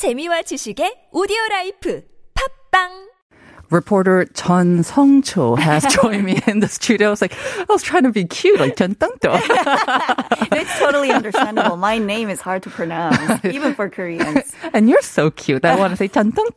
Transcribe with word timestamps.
재미와 0.00 0.40
지식의 0.48 1.12
오디오 1.12 1.36
라이프. 1.50 2.00
팝빵 2.32 3.09
reporter 3.70 4.24
Chun 4.34 4.82
Song 4.82 5.22
Cho 5.22 5.54
has 5.54 5.84
joined 6.02 6.24
me 6.24 6.40
in 6.46 6.60
the 6.60 6.68
studio. 6.68 7.08
I 7.08 7.10
was 7.10 7.22
like, 7.22 7.34
I 7.58 7.66
was 7.68 7.82
trying 7.82 8.02
to 8.02 8.10
be 8.10 8.24
cute, 8.24 8.58
like 8.60 8.76
Chun 8.76 8.94
Tang 8.96 9.12
It's 9.22 10.78
totally 10.78 11.10
understandable. 11.10 11.76
My 11.76 11.98
name 11.98 12.28
is 12.28 12.40
hard 12.40 12.62
to 12.64 12.70
pronounce, 12.70 13.44
even 13.44 13.74
for 13.74 13.88
Koreans. 13.88 14.52
And 14.72 14.88
you're 14.90 15.02
so 15.02 15.30
cute. 15.30 15.64
I 15.64 15.76
want 15.76 15.92
to 15.92 15.96
say 15.96 16.08
Chun 16.08 16.32
Tang 16.32 16.48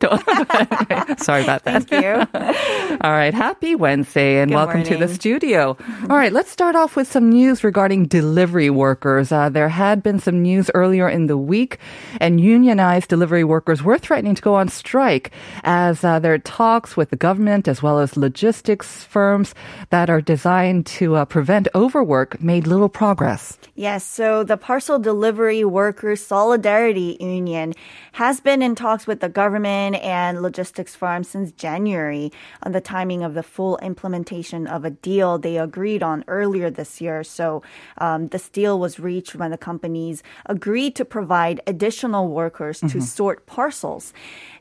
Sorry 1.18 1.42
about 1.42 1.64
that. 1.64 1.84
Thank 1.88 1.90
you. 1.90 2.98
All 3.00 3.12
right. 3.12 3.32
Happy 3.32 3.74
Wednesday 3.74 4.40
and 4.40 4.50
Good 4.50 4.56
welcome 4.56 4.82
to 4.84 4.96
the 4.96 5.08
studio. 5.08 5.76
All 6.10 6.16
right. 6.16 6.32
Let's 6.32 6.50
start 6.50 6.74
off 6.76 6.96
with 6.96 7.10
some 7.10 7.30
news 7.30 7.62
regarding 7.62 8.06
delivery 8.06 8.70
workers. 8.70 9.30
Uh, 9.30 9.48
there 9.48 9.68
had 9.68 10.02
been 10.02 10.18
some 10.18 10.42
news 10.42 10.70
earlier 10.74 11.08
in 11.08 11.26
the 11.26 11.38
week 11.38 11.78
and 12.20 12.40
unionized 12.40 13.08
delivery 13.08 13.44
workers 13.44 13.82
were 13.82 13.98
threatening 13.98 14.34
to 14.34 14.42
go 14.42 14.54
on 14.54 14.68
strike 14.68 15.30
as 15.62 16.04
uh, 16.04 16.18
there 16.18 16.34
are 16.34 16.38
talks 16.38 16.96
with 16.96 17.03
the 17.10 17.16
government 17.16 17.68
as 17.68 17.82
well 17.82 17.98
as 17.98 18.16
logistics 18.16 19.04
firms 19.04 19.54
that 19.90 20.10
are 20.10 20.20
designed 20.20 20.86
to 20.86 21.16
uh, 21.16 21.24
prevent 21.24 21.68
overwork 21.74 22.40
made 22.40 22.66
little 22.66 22.88
progress. 22.88 23.58
Yes, 23.74 24.04
so 24.04 24.44
the 24.44 24.56
Parcel 24.56 24.98
Delivery 24.98 25.64
Workers 25.64 26.24
Solidarity 26.24 27.16
Union 27.20 27.74
has 28.12 28.40
been 28.40 28.62
in 28.62 28.74
talks 28.74 29.06
with 29.06 29.20
the 29.20 29.28
government 29.28 29.96
and 29.96 30.40
logistics 30.42 30.94
firms 30.94 31.28
since 31.28 31.50
January 31.52 32.30
on 32.62 32.72
the 32.72 32.80
timing 32.80 33.24
of 33.24 33.34
the 33.34 33.42
full 33.42 33.78
implementation 33.78 34.66
of 34.66 34.84
a 34.84 34.90
deal 34.90 35.38
they 35.38 35.58
agreed 35.58 36.02
on 36.02 36.24
earlier 36.28 36.70
this 36.70 37.00
year. 37.00 37.24
So 37.24 37.62
um, 37.98 38.28
this 38.28 38.48
deal 38.48 38.78
was 38.78 39.00
reached 39.00 39.34
when 39.34 39.50
the 39.50 39.58
companies 39.58 40.22
agreed 40.46 40.94
to 40.96 41.04
provide 41.04 41.60
additional 41.66 42.28
workers 42.28 42.80
to 42.80 43.00
sort 43.00 43.46
parcels. 43.46 44.12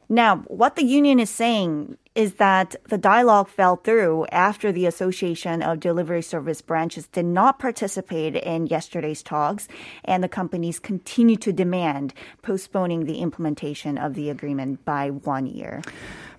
Now, 0.10 0.38
what 0.48 0.76
the 0.76 0.84
union 0.84 1.20
is 1.20 1.30
saying 1.30 1.98
is 2.16 2.36
that 2.36 2.76
the 2.90 2.98
dialogue 2.98 3.48
fell 3.48 3.76
through 3.76 4.26
after 4.32 4.72
the 4.72 4.86
Association 4.86 5.64
of 5.64 5.80
Delivery 5.80 6.22
Service 6.22 6.62
Branches 6.62 7.08
did 7.08 7.26
not 7.26 7.58
participate 7.58 8.36
in 8.36 8.68
yesterday's 8.68 9.24
talks, 9.24 9.68
and 10.06 10.24
the 10.24 10.30
companies 10.30 10.80
continue 10.80 11.38
to 11.38 11.52
demand 11.52 12.14
postponing 12.44 13.06
the 13.06 13.18
implementation 13.18 13.98
of 13.98 14.14
the 14.14 14.30
agreement 14.30 14.86
by 14.86 15.10
one 15.10 15.48
year. 15.48 15.82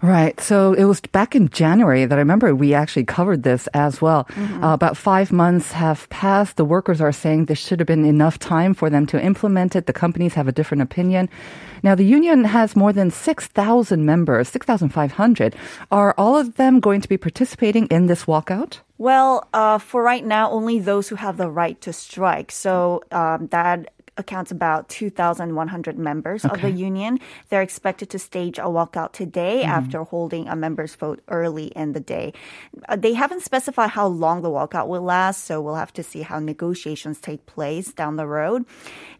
Right. 0.04 0.38
So 0.38 0.74
it 0.74 0.84
was 0.84 1.00
back 1.00 1.34
in 1.34 1.48
January 1.48 2.04
that 2.04 2.14
I 2.14 2.20
remember 2.20 2.54
we 2.54 2.74
actually 2.74 3.06
covered 3.06 3.42
this 3.42 3.68
as 3.68 4.02
well. 4.02 4.28
Uh, 4.36 4.74
about 4.74 4.98
five 4.98 5.32
months 5.32 5.72
have 5.72 6.10
passed. 6.10 6.58
The 6.58 6.64
workers 6.66 7.00
are 7.00 7.10
saying 7.10 7.46
this 7.46 7.58
should 7.58 7.80
have 7.80 7.86
been 7.86 8.04
enough 8.04 8.38
time 8.38 8.74
for 8.74 8.90
them 8.90 9.06
to 9.06 9.18
implement 9.18 9.74
it. 9.74 9.86
The 9.86 9.94
companies 9.94 10.34
have 10.34 10.46
a 10.46 10.52
different 10.52 10.82
opinion. 10.82 11.30
Now, 11.82 11.94
the 11.94 12.04
union 12.04 12.44
has 12.44 12.76
more 12.76 12.92
than 12.92 13.10
6,000 13.10 14.04
members, 14.04 14.50
6,500. 14.50 15.56
Are 15.90 16.14
all 16.18 16.36
of 16.36 16.56
them 16.56 16.80
going 16.80 17.00
to 17.00 17.08
be 17.08 17.16
participating 17.16 17.86
in 17.86 18.06
this 18.06 18.26
walkout? 18.26 18.80
Well, 18.98 19.48
uh, 19.54 19.78
for 19.78 20.02
right 20.02 20.24
now, 20.24 20.50
only 20.50 20.80
those 20.80 21.08
who 21.08 21.16
have 21.16 21.38
the 21.38 21.48
right 21.48 21.80
to 21.80 21.94
strike. 21.94 22.52
So 22.52 23.02
um, 23.10 23.46
that 23.46 23.88
accounts 24.16 24.50
about 24.50 24.88
2,100 24.88 25.98
members 25.98 26.44
of 26.44 26.60
the 26.60 26.70
union. 26.70 27.18
They're 27.48 27.62
expected 27.62 28.10
to 28.10 28.18
stage 28.18 28.58
a 28.58 28.62
walkout 28.62 29.12
today 29.12 29.62
after 29.62 30.04
holding 30.04 30.48
a 30.48 30.56
members 30.56 30.94
vote 30.94 31.22
early 31.28 31.66
in 31.68 31.92
the 31.92 32.00
day. 32.00 32.32
Uh, 32.88 32.96
they 32.96 33.14
haven't 33.14 33.42
specified 33.42 33.90
how 33.90 34.06
long 34.06 34.42
the 34.42 34.50
walkout 34.50 34.88
will 34.88 35.02
last, 35.02 35.44
so 35.44 35.60
we'll 35.60 35.74
have 35.74 35.92
to 35.94 36.02
see 36.02 36.22
how 36.22 36.38
negotiations 36.38 37.18
take 37.20 37.46
place 37.46 37.92
down 37.92 38.16
the 38.16 38.26
road. 38.26 38.64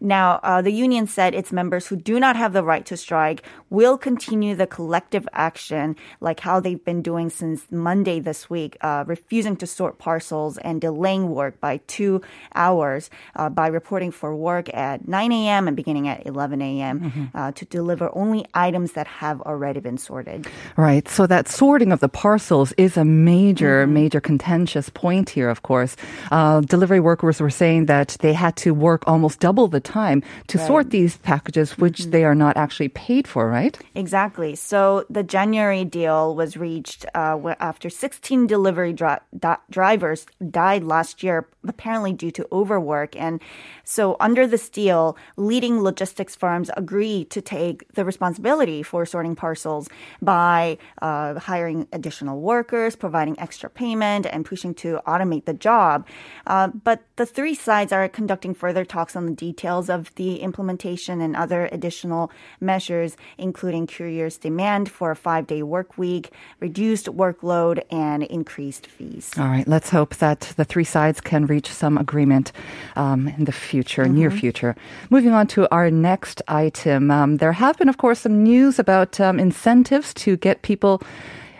Now, 0.00 0.40
uh, 0.42 0.62
the 0.62 0.70
union 0.70 1.06
said 1.06 1.34
its 1.34 1.52
members 1.52 1.86
who 1.86 1.96
do 1.96 2.20
not 2.20 2.36
have 2.36 2.52
the 2.52 2.62
right 2.62 2.84
to 2.86 2.96
strike 2.96 3.42
will 3.70 3.96
continue 3.98 4.54
the 4.54 4.66
collective 4.66 5.28
action 5.32 5.96
like 6.20 6.40
how 6.40 6.60
they've 6.60 6.84
been 6.84 7.02
doing 7.02 7.30
since 7.30 7.70
Monday 7.70 8.20
this 8.20 8.48
week, 8.48 8.76
uh, 8.80 9.04
refusing 9.06 9.56
to 9.56 9.66
sort 9.66 9.98
parcels 9.98 10.58
and 10.58 10.80
delaying 10.80 11.30
work 11.30 11.60
by 11.60 11.78
two 11.86 12.20
hours 12.54 13.10
uh, 13.36 13.48
by 13.48 13.66
reporting 13.66 14.10
for 14.10 14.34
work 14.34 14.68
at 14.84 15.08
9 15.08 15.32
a.m. 15.32 15.66
and 15.68 15.76
beginning 15.76 16.06
at 16.08 16.26
11 16.26 16.60
a.m. 16.60 17.30
Uh, 17.34 17.50
to 17.52 17.64
deliver 17.64 18.06
only 18.14 18.44
items 18.52 18.92
that 18.92 19.06
have 19.06 19.40
already 19.42 19.80
been 19.80 19.98
sorted. 19.98 20.46
Right. 20.76 21.08
So 21.08 21.26
that 21.26 21.48
sorting 21.48 21.90
of 21.92 22.00
the 22.00 22.08
parcels 22.08 22.72
is 22.76 22.96
a 22.96 23.04
major, 23.04 23.86
major 23.86 24.20
contentious 24.20 24.88
point 24.90 25.30
here, 25.30 25.48
of 25.48 25.62
course. 25.62 25.96
Uh, 26.30 26.60
delivery 26.60 27.00
workers 27.00 27.40
were 27.40 27.50
saying 27.62 27.86
that 27.86 28.16
they 28.20 28.34
had 28.34 28.54
to 28.64 28.74
work 28.74 29.02
almost 29.06 29.40
double 29.40 29.66
the 29.68 29.80
time 29.80 30.22
to 30.48 30.58
sort 30.58 30.90
these 30.90 31.16
packages, 31.18 31.78
which 31.78 31.98
they 32.14 32.24
are 32.24 32.34
not 32.34 32.56
actually 32.56 32.88
paid 32.88 33.26
for, 33.26 33.48
right? 33.48 33.78
Exactly. 33.94 34.54
So 34.54 35.06
the 35.08 35.22
January 35.22 35.84
deal 35.84 36.34
was 36.36 36.56
reached 36.56 37.06
uh, 37.14 37.38
after 37.58 37.88
16 37.88 38.46
delivery 38.46 38.92
dri- 38.92 39.24
di- 39.38 39.64
drivers 39.70 40.26
died 40.50 40.84
last 40.84 41.22
year, 41.22 41.48
apparently 41.66 42.12
due 42.12 42.30
to 42.32 42.46
overwork. 42.52 43.16
And 43.16 43.40
so 43.84 44.16
under 44.20 44.46
this 44.46 44.68
deal, 44.74 45.16
leading 45.38 45.80
logistics 45.80 46.36
firms 46.36 46.70
agreed 46.76 47.30
to 47.30 47.40
take 47.40 47.90
the 47.94 48.04
responsibility 48.04 48.82
for 48.82 49.06
sorting 49.06 49.34
parcels 49.34 49.88
by 50.20 50.76
uh, 51.00 51.38
hiring 51.38 51.88
additional 51.92 52.40
workers, 52.40 52.96
providing 52.96 53.38
extra 53.40 53.70
payment, 53.70 54.26
and 54.26 54.44
pushing 54.44 54.74
to 54.74 55.00
automate 55.06 55.46
the 55.46 55.54
job. 55.54 56.06
Uh, 56.46 56.68
but 56.68 57.02
the 57.16 57.24
three 57.24 57.54
sides 57.54 57.92
are 57.92 58.06
conducting 58.08 58.52
further 58.52 58.84
talks 58.84 59.16
on 59.16 59.24
the 59.24 59.32
details 59.32 59.88
of 59.88 60.14
the 60.16 60.40
implementation 60.40 61.20
and 61.22 61.34
other 61.36 61.68
additional 61.72 62.30
measures, 62.60 63.16
including 63.38 63.86
couriers' 63.86 64.36
demand 64.36 64.90
for 64.90 65.10
a 65.10 65.16
five 65.16 65.46
day 65.46 65.62
work 65.62 65.96
week, 65.96 66.32
reduced 66.60 67.06
workload, 67.06 67.80
and 67.90 68.24
increased 68.24 68.86
fees. 68.86 69.30
All 69.38 69.46
right. 69.46 69.66
Let's 69.68 69.90
hope 69.90 70.16
that 70.16 70.52
the 70.56 70.64
three 70.64 70.84
sides 70.84 71.20
can 71.20 71.46
reach 71.46 71.70
some 71.70 71.96
agreement 71.96 72.50
um, 72.96 73.28
in 73.28 73.44
the 73.44 73.52
future, 73.52 74.06
near 74.08 74.30
future. 74.30 74.63
Moving 75.10 75.32
on 75.32 75.46
to 75.48 75.68
our 75.70 75.90
next 75.90 76.40
item. 76.48 77.10
Um, 77.10 77.36
there 77.36 77.52
have 77.52 77.76
been, 77.76 77.88
of 77.88 77.98
course, 77.98 78.20
some 78.20 78.42
news 78.42 78.78
about 78.78 79.20
um, 79.20 79.38
incentives 79.38 80.14
to 80.24 80.36
get 80.36 80.62
people 80.62 81.02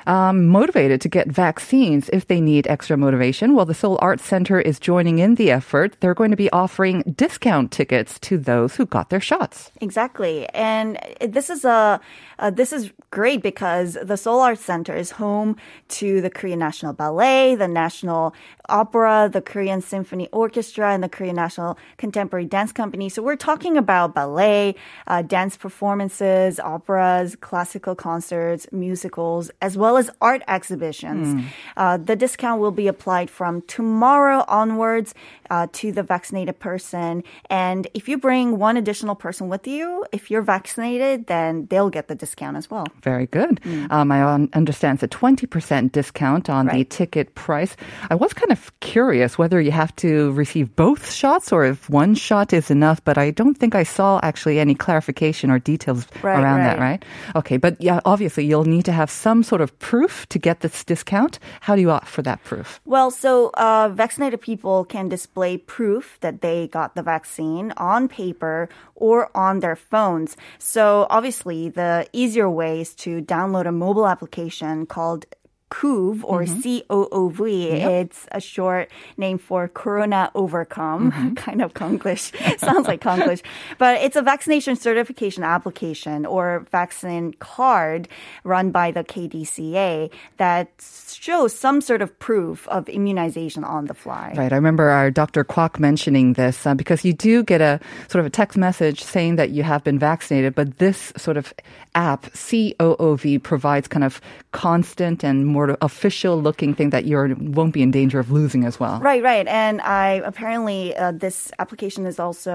um, 0.07 0.47
motivated 0.47 1.01
to 1.03 1.09
get 1.09 1.29
vaccines 1.29 2.11
if 2.13 2.27
they 2.27 2.41
need 2.41 2.67
extra 2.67 2.97
motivation. 2.97 3.55
Well, 3.55 3.65
the 3.65 3.75
Seoul 3.75 3.99
Arts 4.03 4.25
Center 4.25 4.61
is 4.61 4.79
joining 4.79 5.19
in 5.19 5.37
the 5.37 5.51
effort. 5.51 5.97
They're 6.01 6.15
going 6.15 6.31
to 6.31 6.37
be 6.37 6.51
offering 6.51 7.03
discount 7.17 7.73
tickets 7.73 8.19
to 8.21 8.39
those 8.39 8.77
who 8.77 8.87
got 8.87 9.11
their 9.11 9.21
shots. 9.21 9.71
Exactly, 9.81 10.47
and 10.51 10.99
this 11.21 11.51
is 11.51 11.65
a 11.65 12.01
uh, 12.39 12.51
this 12.51 12.73
is 12.73 12.93
great 13.11 13.43
because 13.43 13.97
the 14.03 14.17
Seoul 14.17 14.41
Arts 14.41 14.65
Center 14.65 14.95
is 14.95 15.13
home 15.13 15.57
to 15.89 16.21
the 16.21 16.31
Korean 16.31 16.59
National 16.59 16.93
Ballet, 16.93 17.55
the 17.55 17.69
National 17.69 18.35
Opera, 18.69 19.31
the 19.33 19.41
Korean 19.41 19.81
Symphony 19.81 20.29
Orchestra, 20.33 20.93
and 20.93 21.03
the 21.03 21.09
Korean 21.09 21.37
National 21.37 21.79
Contemporary 21.97 22.47
Dance 22.47 22.73
Company. 22.73 23.09
So 23.09 23.23
we're 23.23 23.37
talking 23.37 23.77
about 23.77 24.15
ballet, 24.15 24.75
uh, 25.07 25.23
dance 25.23 25.57
performances, 25.57 26.59
operas, 26.59 27.37
classical 27.37 27.95
concerts, 27.95 28.67
musicals, 28.73 29.51
as 29.63 29.77
well 29.77 29.97
as 29.97 30.11
art 30.21 30.43
exhibitions. 30.49 31.45
Uh, 31.77 31.97
the 31.97 32.17
discount 32.17 32.61
will 32.61 32.73
be 32.73 32.89
applied 32.89 33.31
from 33.31 33.63
tomorrow 33.63 34.45
onwards 34.49 35.15
uh, 35.51 35.69
to 35.73 35.93
the 35.93 36.03
vaccinated 36.03 36.59
person, 36.59 37.23
and 37.49 37.87
if 37.95 38.09
you 38.09 38.19
bring 38.19 38.59
one 38.59 38.77
additional 38.77 39.15
person 39.15 39.49
with 39.49 39.67
you, 39.69 40.05
if 40.11 40.31
you're 40.31 40.43
vaccinated, 40.43 41.27
then 41.27 41.67
they'll 41.67 41.91
get 41.91 42.09
the 42.09 42.15
discount 42.15 42.24
as 42.33 42.71
well. 42.71 42.87
Very 43.03 43.27
good. 43.27 43.61
Um, 43.91 44.11
I 44.13 44.23
understand 44.53 45.03
it's 45.03 45.15
a 45.15 45.19
20% 45.19 45.93
discount 45.93 46.49
on 46.49 46.67
the 46.67 46.85
ticket 46.85 47.35
price. 47.35 47.77
I 48.11 48.15
was 48.15 48.33
kind 48.33 48.51
of 48.53 48.73
curious 48.81 49.37
whether 49.39 49.61
you 49.61 49.71
have 49.71 49.95
to 49.97 50.33
receive 50.33 50.75
both 50.77 51.11
shots 51.11 51.53
or 51.53 51.65
if 51.65 51.89
one 51.91 52.15
shot 52.15 52.53
is 52.53 52.71
enough, 52.71 53.03
but 53.05 53.19
I 53.19 53.31
don't 53.31 53.55
think 53.57 53.75
I 53.75 53.83
saw 53.83 54.21
actually 54.23 54.59
any 54.59 54.75
clarification 54.75 55.51
or 55.51 55.59
details 55.59 56.07
Right, 56.23 56.41
around 56.41 56.61
that, 56.61 56.79
right. 56.79 57.03
right? 57.03 57.05
Okay, 57.37 57.57
but 57.57 57.81
yeah, 57.81 58.01
obviously 58.05 58.45
you'll 58.45 58.65
need 58.65 58.85
to 58.87 58.93
have 58.93 59.11
some 59.11 59.43
sort 59.43 59.61
of 59.61 59.77
proof 59.79 60.27
to 60.29 60.39
get 60.39 60.61
this 60.61 60.85
discount. 60.85 61.39
How 61.61 61.75
do 61.77 61.81
you 61.81 61.91
opt 61.91 62.09
for 62.09 62.23
that 62.23 62.43
proof? 62.45 62.81
Well, 62.85 63.11
so 63.11 63.51
uh, 63.55 63.91
vaccinated 63.93 64.41
people 64.41 64.85
can 64.85 65.09
display 65.09 65.57
proof 65.59 66.19
that 66.21 66.41
they 66.41 66.69
got 66.69 66.95
the 66.95 67.03
vaccine 67.03 67.73
on 67.77 68.09
paper 68.09 68.69
or 68.95 69.31
on 69.37 69.61
their 69.61 69.77
phones. 69.77 70.37
So 70.59 71.07
obviously, 71.11 71.69
the 71.69 72.07
easier 72.15 72.49
ways 72.49 72.95
to 72.95 73.21
download 73.23 73.67
a 73.67 73.73
mobile 73.73 74.07
application 74.07 74.87
called 74.87 75.27
COOV 75.71 76.23
or 76.25 76.47
C-O-O-V. 76.47 77.71
It's 77.71 78.27
a 78.33 78.41
short 78.41 78.91
name 79.17 79.39
for 79.39 79.69
Corona 79.69 80.31
Overcome, 80.35 81.35
kind 81.37 81.63
of 81.63 81.75
Konglish. 81.75 82.33
Sounds 82.59 82.87
like 82.87 83.01
Konglish. 83.01 83.43
But 83.79 84.01
it's 84.03 84.17
a 84.17 84.23
vaccination 84.23 84.77
certification 84.77 85.43
application 85.43 86.27
or 86.27 86.67
vaccine 86.71 87.35
card 87.35 88.09
run 88.45 88.71
by 88.71 88.91
the 88.91 89.03
KDCA 89.03 90.11
that 90.37 90.71
shows 91.11 91.55
some 91.55 91.81
sort 91.81 92.03
of 92.03 92.17
proof 92.19 92.69
of 92.69 92.89
immunization 92.89 93.65
on 93.65 93.87
the 93.87 93.95
fly. 93.95 94.35
Right. 94.37 94.53
I 94.53 94.57
remember 94.57 94.91
our 94.91 95.11
Dr. 95.11 95.45
Kwok 95.45 95.79
mentioning 95.79 96.35
this 96.35 96.67
uh, 96.67 96.75
because 96.75 97.05
you 97.05 97.13
do 97.13 97.43
get 97.43 97.61
a 97.61 97.81
sort 98.09 98.21
of 98.21 98.27
a 98.27 98.31
text 98.31 98.57
message 98.59 99.03
saying 99.03 99.37
that 99.37 99.51
you 99.51 99.63
have 99.63 99.83
been 99.83 99.99
vaccinated, 99.99 100.55
but 100.55 100.79
this 100.79 101.13
sort 101.17 101.37
of 101.37 101.53
app, 101.95 102.25
COOV, 102.33 103.43
provides 103.43 103.89
kind 103.89 104.05
of 104.05 104.21
constant 104.53 105.25
and 105.25 105.54
more 105.57 105.69
official 105.91 106.35
looking 106.47 106.71
thing 106.79 106.89
that 106.95 107.05
you 107.09 107.17
won't 107.59 107.73
be 107.79 107.83
in 107.87 107.91
danger 108.01 108.19
of 108.25 108.29
losing 108.39 108.63
as 108.71 108.75
well. 108.83 108.97
Right, 109.11 109.23
right. 109.33 109.47
And 109.63 109.81
I 109.81 110.09
apparently 110.31 110.81
uh, 110.97 111.13
this 111.25 111.37
application 111.63 112.03
is 112.13 112.17
also 112.27 112.55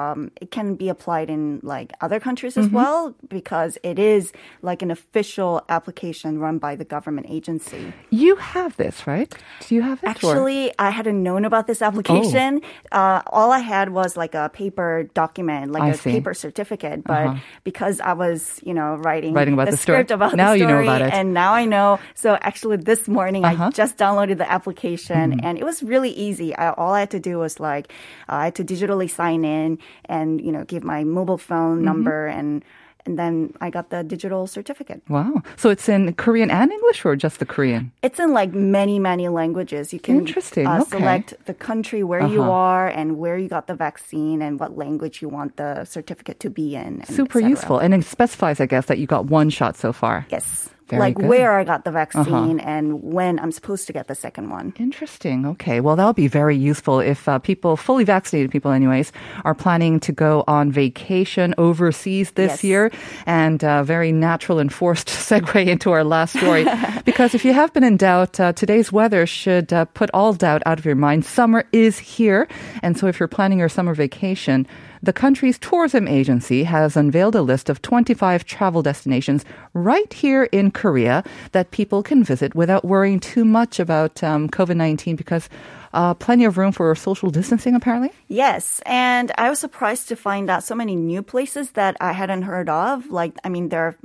um, 0.00 0.20
it 0.42 0.48
can 0.56 0.68
be 0.82 0.88
applied 0.94 1.28
in 1.36 1.60
like 1.74 1.88
other 2.06 2.18
countries 2.26 2.56
as 2.62 2.68
well 2.78 3.00
because 3.28 3.72
it 3.90 3.98
is 3.98 4.32
like 4.62 4.80
an 4.86 4.90
official 4.98 5.52
application 5.68 6.30
run 6.44 6.56
by 6.66 6.72
the 6.80 6.84
government 6.94 7.26
agency. 7.28 7.92
You 8.10 8.36
have 8.54 8.72
this, 8.76 9.06
right? 9.06 9.30
Do 9.66 9.74
you 9.76 9.82
have 9.82 9.98
it? 10.02 10.06
or- 10.06 10.10
Actually, 10.10 10.62
I 10.78 10.90
hadn't 10.90 11.20
known 11.22 11.44
about 11.44 11.66
this 11.66 11.80
application. 11.82 12.62
Uh, 12.92 13.20
all 13.28 13.50
I 13.52 13.60
had 13.60 13.90
was 13.90 14.16
like 14.16 14.34
a 14.34 14.48
paper 14.48 15.08
document, 15.14 15.72
like 15.72 15.82
I 15.82 15.88
a 15.90 15.94
see. 15.94 16.12
paper 16.12 16.32
certificate. 16.34 17.04
But 17.04 17.36
because 17.64 18.00
I 18.00 18.12
was, 18.14 18.60
you 18.64 18.72
know, 18.74 18.94
writing, 19.06 19.34
Writing 19.34 19.54
about 19.54 19.70
the 19.70 19.76
story. 19.76 19.96
script 19.98 20.10
about 20.10 20.34
Now 20.36 20.52
the 20.52 20.58
you 20.60 20.64
know 20.64 20.80
story, 20.80 20.84
about 20.88 21.02
it. 21.02 21.12
and 21.12 21.34
now 21.34 21.52
I 21.52 21.64
know. 21.64 21.98
So 22.14 22.37
actually, 22.42 22.76
this 22.78 23.08
morning 23.08 23.44
Uh-huh. 23.44 23.64
I 23.64 23.70
just 23.70 23.96
downloaded 23.96 24.38
the 24.38 24.50
application, 24.50 25.32
Mm-hmm. 25.32 25.44
and 25.46 25.58
it 25.58 25.64
was 25.64 25.82
really 25.82 26.10
easy. 26.10 26.54
I, 26.56 26.70
all 26.72 26.92
I 26.94 27.00
had 27.00 27.10
to 27.10 27.20
do 27.20 27.38
was 27.38 27.58
like 27.60 27.92
uh, 28.28 28.34
I 28.40 28.44
had 28.46 28.54
to 28.56 28.64
digitally 28.64 29.08
sign 29.10 29.44
in 29.44 29.78
and 30.08 30.40
you 30.40 30.52
know 30.52 30.64
give 30.64 30.82
my 30.84 31.04
mobile 31.04 31.38
phone 31.38 31.76
Mm-hmm. 31.76 31.84
number 31.84 32.26
and. 32.26 32.62
And 33.06 33.16
then 33.18 33.54
I 33.62 33.70
got 33.70 33.88
the 33.88 34.04
digital 34.04 34.46
certificate. 34.46 35.00
Wow. 35.08 35.40
So 35.56 35.70
it's 35.70 35.88
in 35.88 36.12
Korean 36.14 36.50
and 36.50 36.70
English 36.70 37.06
or 37.06 37.16
just 37.16 37.38
the 37.38 37.46
Korean? 37.46 37.90
It's 38.02 38.18
in 38.20 38.34
like 38.34 38.52
many, 38.52 38.98
many 38.98 39.28
languages. 39.32 39.94
You 39.94 40.00
can 40.00 40.16
Interesting, 40.18 40.66
Uh, 40.66 40.82
okay. 40.82 40.98
select 40.98 41.32
the 41.46 41.54
country 41.54 42.02
where 42.04 42.20
you 42.20 42.42
Uh-huh. 42.42 42.52
are 42.52 42.86
and 42.88 43.16
where 43.16 43.38
you 43.40 43.48
got 43.48 43.64
the 43.66 43.72
vaccine 43.74 44.42
and 44.44 44.60
what 44.60 44.76
language 44.76 45.22
you 45.22 45.30
want 45.32 45.56
the 45.56 45.86
certificate 45.88 46.38
to 46.40 46.50
be 46.50 46.76
in. 46.76 47.00
Super 47.08 47.40
useful. 47.40 47.78
And 47.80 47.94
it 47.94 48.04
specifies, 48.04 48.60
I 48.60 48.66
guess, 48.66 48.86
that 48.92 48.98
you 48.98 49.06
got 49.06 49.24
one 49.30 49.48
shot 49.48 49.76
so 49.78 49.90
far. 49.94 50.26
Yes. 50.28 50.68
Very 50.88 51.00
like 51.00 51.14
good. 51.16 51.22
Uh-huh. 51.24 51.28
where 51.30 51.58
I 51.58 51.64
got 51.64 51.84
the 51.84 51.90
vaccine 51.90 52.60
and 52.60 53.02
when 53.02 53.38
I'm 53.38 53.52
supposed 53.52 53.86
to 53.88 53.92
get 53.92 54.08
the 54.08 54.14
second 54.14 54.50
one. 54.50 54.72
Interesting. 54.78 55.44
Okay. 55.46 55.80
Well, 55.80 55.96
that'll 55.96 56.12
be 56.14 56.28
very 56.28 56.56
useful 56.56 57.00
if 57.00 57.28
uh, 57.28 57.38
people, 57.38 57.76
fully 57.76 58.04
vaccinated 58.04 58.50
people, 58.50 58.70
anyways, 58.72 59.12
are 59.44 59.54
planning 59.54 60.00
to 60.00 60.12
go 60.12 60.44
on 60.48 60.72
vacation 60.72 61.54
overseas 61.58 62.32
this 62.32 62.48
Yes. 62.52 62.64
year. 62.64 62.90
And 63.26 63.62
uh, 63.62 63.82
very 63.84 64.12
natural 64.12 64.58
and 64.58 64.72
forced 64.72 65.08
segue 65.28 65.66
into 65.66 65.90
our 65.92 66.04
last 66.04 66.36
story. 66.36 66.64
because 67.04 67.34
if 67.34 67.44
you 67.44 67.52
have 67.52 67.72
been 67.74 67.84
in 67.84 67.96
doubt, 67.98 68.40
uh, 68.40 68.52
today's 68.54 68.90
weather 68.90 69.26
should 69.26 69.72
uh, 69.72 69.84
put 69.86 70.08
all 70.14 70.32
doubt 70.32 70.62
out 70.64 70.78
of 70.78 70.84
your 70.86 70.94
mind. 70.96 71.24
Summer 71.26 71.64
is 71.72 71.98
here. 71.98 72.48
And 72.82 72.96
so 72.96 73.06
if 73.06 73.20
you're 73.20 73.28
planning 73.28 73.58
your 73.58 73.68
summer 73.68 73.94
vacation, 73.94 74.66
the 75.02 75.12
country's 75.12 75.58
tourism 75.58 76.08
agency 76.08 76.64
has 76.64 76.96
unveiled 76.96 77.34
a 77.34 77.42
list 77.42 77.68
of 77.68 77.82
25 77.82 78.44
travel 78.44 78.82
destinations 78.82 79.44
right 79.74 80.12
here 80.12 80.44
in 80.44 80.70
Korea 80.70 81.24
that 81.52 81.70
people 81.70 82.02
can 82.02 82.24
visit 82.24 82.54
without 82.54 82.84
worrying 82.84 83.20
too 83.20 83.44
much 83.44 83.78
about 83.78 84.22
um, 84.22 84.48
COVID 84.48 84.76
19 84.76 85.16
because 85.16 85.48
uh, 85.92 86.14
plenty 86.14 86.44
of 86.44 86.58
room 86.58 86.72
for 86.72 86.94
social 86.94 87.30
distancing, 87.30 87.74
apparently. 87.74 88.10
Yes, 88.28 88.82
and 88.84 89.32
I 89.38 89.48
was 89.48 89.58
surprised 89.58 90.08
to 90.08 90.16
find 90.16 90.50
out 90.50 90.62
so 90.62 90.74
many 90.74 90.94
new 90.96 91.22
places 91.22 91.72
that 91.72 91.96
I 92.00 92.12
hadn't 92.12 92.42
heard 92.42 92.68
of. 92.68 93.10
Like, 93.10 93.32
I 93.44 93.48
mean, 93.48 93.70
there 93.70 93.82
are 93.82 93.96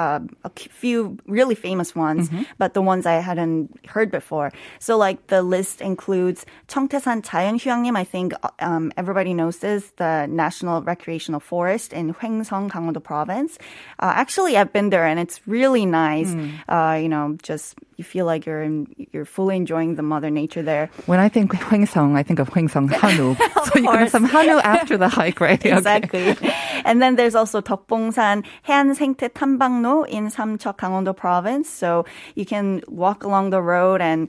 uh, 0.00 0.20
a 0.44 0.50
few 0.56 1.18
really 1.26 1.54
famous 1.54 1.92
ones, 1.94 2.28
mm-hmm. 2.28 2.48
but 2.56 2.72
the 2.72 2.80
ones 2.80 3.04
I 3.04 3.20
hadn't 3.20 3.68
heard 3.84 4.10
before. 4.10 4.48
So 4.78 4.96
like 4.96 5.18
the 5.28 5.42
list 5.42 5.84
includes 5.84 6.46
Cheongtaesan 6.68 7.20
자연휴양림. 7.20 7.96
I 7.96 8.04
think 8.04 8.32
um, 8.60 8.92
everybody 8.96 9.34
knows 9.34 9.58
this, 9.58 9.92
the 9.96 10.26
National 10.26 10.80
Recreational 10.80 11.40
Forest 11.40 11.92
in 11.92 12.14
Hoengseong, 12.14 12.70
Gangwon-do 12.72 13.00
Province. 13.00 13.58
Uh, 14.00 14.12
actually, 14.16 14.56
I've 14.56 14.72
been 14.72 14.88
there 14.88 15.04
and 15.04 15.20
it's 15.20 15.44
really 15.46 15.84
nice. 15.84 16.30
Mm. 16.32 16.56
Uh, 16.68 16.96
you 16.96 17.08
know, 17.08 17.36
just 17.42 17.76
you 18.00 18.04
feel 18.04 18.24
like 18.24 18.46
you're 18.48 18.62
in, 18.64 18.88
you're 19.12 19.28
fully 19.28 19.56
enjoying 19.60 19.96
the 20.00 20.02
mother 20.02 20.30
nature 20.32 20.62
there. 20.64 20.88
When 21.04 21.20
I 21.20 21.28
think 21.28 21.52
Hoengseong, 21.52 22.16
I 22.16 22.22
think 22.22 22.38
of 22.40 22.48
Hoengseong 22.48 22.88
Hanu. 22.88 23.36
so 23.68 23.76
you 23.76 23.84
course. 23.84 23.84
can 23.84 23.98
have 23.98 24.10
some 24.10 24.24
Hanu 24.24 24.56
after 24.64 24.96
the 24.96 25.08
hike, 25.08 25.38
right? 25.38 25.60
exactly. 25.76 26.30
Okay. 26.30 26.54
And 26.84 27.02
then 27.02 27.16
there's 27.16 27.34
also 27.34 27.60
덕봉산 27.60 28.42
해안생태 28.66 29.28
탐방로 29.36 30.08
in 30.08 30.32
Samcheok, 30.32 30.78
Gangwon-do 30.78 31.12
province. 31.12 31.68
So 31.68 32.06
you 32.34 32.46
can 32.46 32.80
walk 32.88 33.22
along 33.22 33.50
the 33.50 33.60
road 33.60 34.00
and 34.00 34.28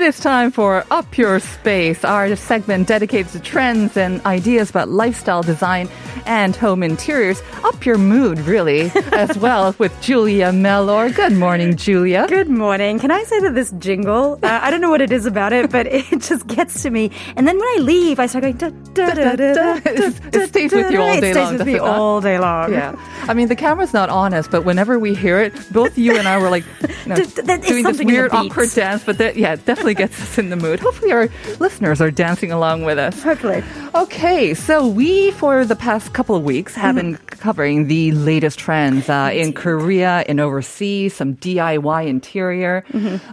It 0.00 0.04
is 0.04 0.18
time 0.18 0.50
for 0.50 0.82
Up 0.90 1.18
Your 1.18 1.38
Space, 1.40 2.06
our 2.06 2.34
segment 2.34 2.88
dedicated 2.88 3.32
to 3.32 3.38
trends 3.38 3.98
and 3.98 4.24
ideas 4.24 4.70
about 4.70 4.88
lifestyle 4.88 5.42
design 5.42 5.90
and 6.24 6.56
home 6.56 6.82
interiors. 6.82 7.42
Up 7.64 7.84
your 7.84 7.98
mood, 7.98 8.38
really, 8.40 8.90
as 9.12 9.36
well 9.36 9.74
with 9.76 9.92
Julia 10.00 10.52
Mellor. 10.52 11.10
Good 11.10 11.34
morning, 11.34 11.76
Julia. 11.76 12.26
Good 12.28 12.48
morning. 12.48 12.98
Can 12.98 13.10
I 13.10 13.24
say 13.24 13.40
that 13.40 13.54
this 13.54 13.72
jingle, 13.72 14.38
uh, 14.42 14.60
I 14.62 14.70
don't 14.70 14.80
know 14.80 14.88
what 14.88 15.02
it 15.02 15.12
is 15.12 15.26
about 15.26 15.52
it, 15.52 15.70
but 15.70 15.86
it 15.86 16.06
just 16.22 16.46
gets 16.46 16.82
to 16.82 16.90
me. 16.90 17.10
And 17.36 17.46
then 17.46 17.58
when 17.58 17.68
I 17.68 17.78
leave, 17.82 18.18
I 18.18 18.24
start 18.24 18.44
going, 18.44 18.56
da, 18.56 18.70
da, 18.94 19.12
da, 19.12 19.36
da, 19.36 19.52
da, 19.52 19.80
it 19.84 20.48
stays 20.48 20.72
with 20.72 20.90
you 20.90 21.02
all 21.02 21.20
day 21.20 21.34
long. 21.34 21.54
it 21.54 21.58
stays 21.58 21.58
with 21.58 21.66
me 21.66 21.72
does 21.74 21.82
it 21.82 21.84
not? 21.84 21.98
all 21.98 22.20
day 22.22 22.38
long. 22.38 22.72
Yeah. 22.72 23.24
I 23.28 23.34
mean, 23.34 23.48
the 23.48 23.56
camera's 23.56 23.92
not 23.92 24.08
on 24.08 24.32
us, 24.32 24.48
but 24.48 24.64
whenever 24.64 24.98
we 24.98 25.14
hear 25.14 25.38
it, 25.42 25.52
both 25.70 25.98
you 25.98 26.16
and 26.16 26.26
I 26.26 26.38
were 26.38 26.48
like, 26.48 26.64
you 26.80 26.88
know, 27.06 27.16
Th- 27.16 27.34
th- 27.34 27.46
it's 27.46 27.68
doing 27.68 27.82
this 27.82 27.98
something 27.98 28.08
in 28.08 28.14
the 28.14 28.20
weird, 28.20 28.32
awkward 28.32 28.70
dance. 28.70 29.04
But 29.04 29.36
yeah, 29.36 29.52
it 29.52 29.66
definitely 29.94 30.16
gets 30.16 30.22
us 30.22 30.38
in 30.38 30.50
the 30.50 30.56
mood. 30.56 30.80
Hopefully, 30.80 31.12
our 31.12 31.28
listeners 31.58 32.00
are 32.00 32.10
dancing 32.10 32.52
along 32.52 32.84
with 32.84 32.98
us. 32.98 33.22
Hopefully. 33.22 33.62
Okay, 33.94 34.54
so 34.54 34.86
we, 34.86 35.32
for 35.32 35.64
the 35.64 35.76
past 35.76 36.12
couple 36.12 36.36
of 36.36 36.44
weeks, 36.44 36.74
have 36.74 36.94
been 36.94 37.16
covering 37.16 37.88
the 37.88 38.12
latest 38.12 38.58
trends 38.58 39.08
uh, 39.08 39.30
in 39.32 39.52
Korea, 39.52 40.24
in 40.28 40.38
overseas, 40.38 41.14
some 41.14 41.36
DIY 41.36 42.06
interior. 42.06 42.84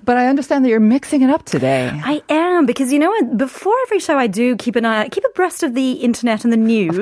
But 0.03 0.17
I 0.17 0.27
understand 0.27 0.65
that 0.65 0.69
you're 0.69 0.79
mixing 0.79 1.21
it 1.21 1.29
up 1.29 1.45
today. 1.45 1.91
I 1.93 2.21
am 2.29 2.65
because 2.65 2.91
you 2.91 2.99
know 2.99 3.09
what? 3.09 3.37
Before 3.37 3.75
every 3.83 3.99
show, 3.99 4.17
I 4.17 4.27
do 4.27 4.55
keep 4.55 4.75
an 4.75 4.85
eye, 4.85 5.09
keep 5.09 5.23
abreast 5.25 5.63
of 5.63 5.73
the 5.73 5.91
internet 5.93 6.43
and 6.43 6.51
the 6.51 6.57
news 6.57 6.97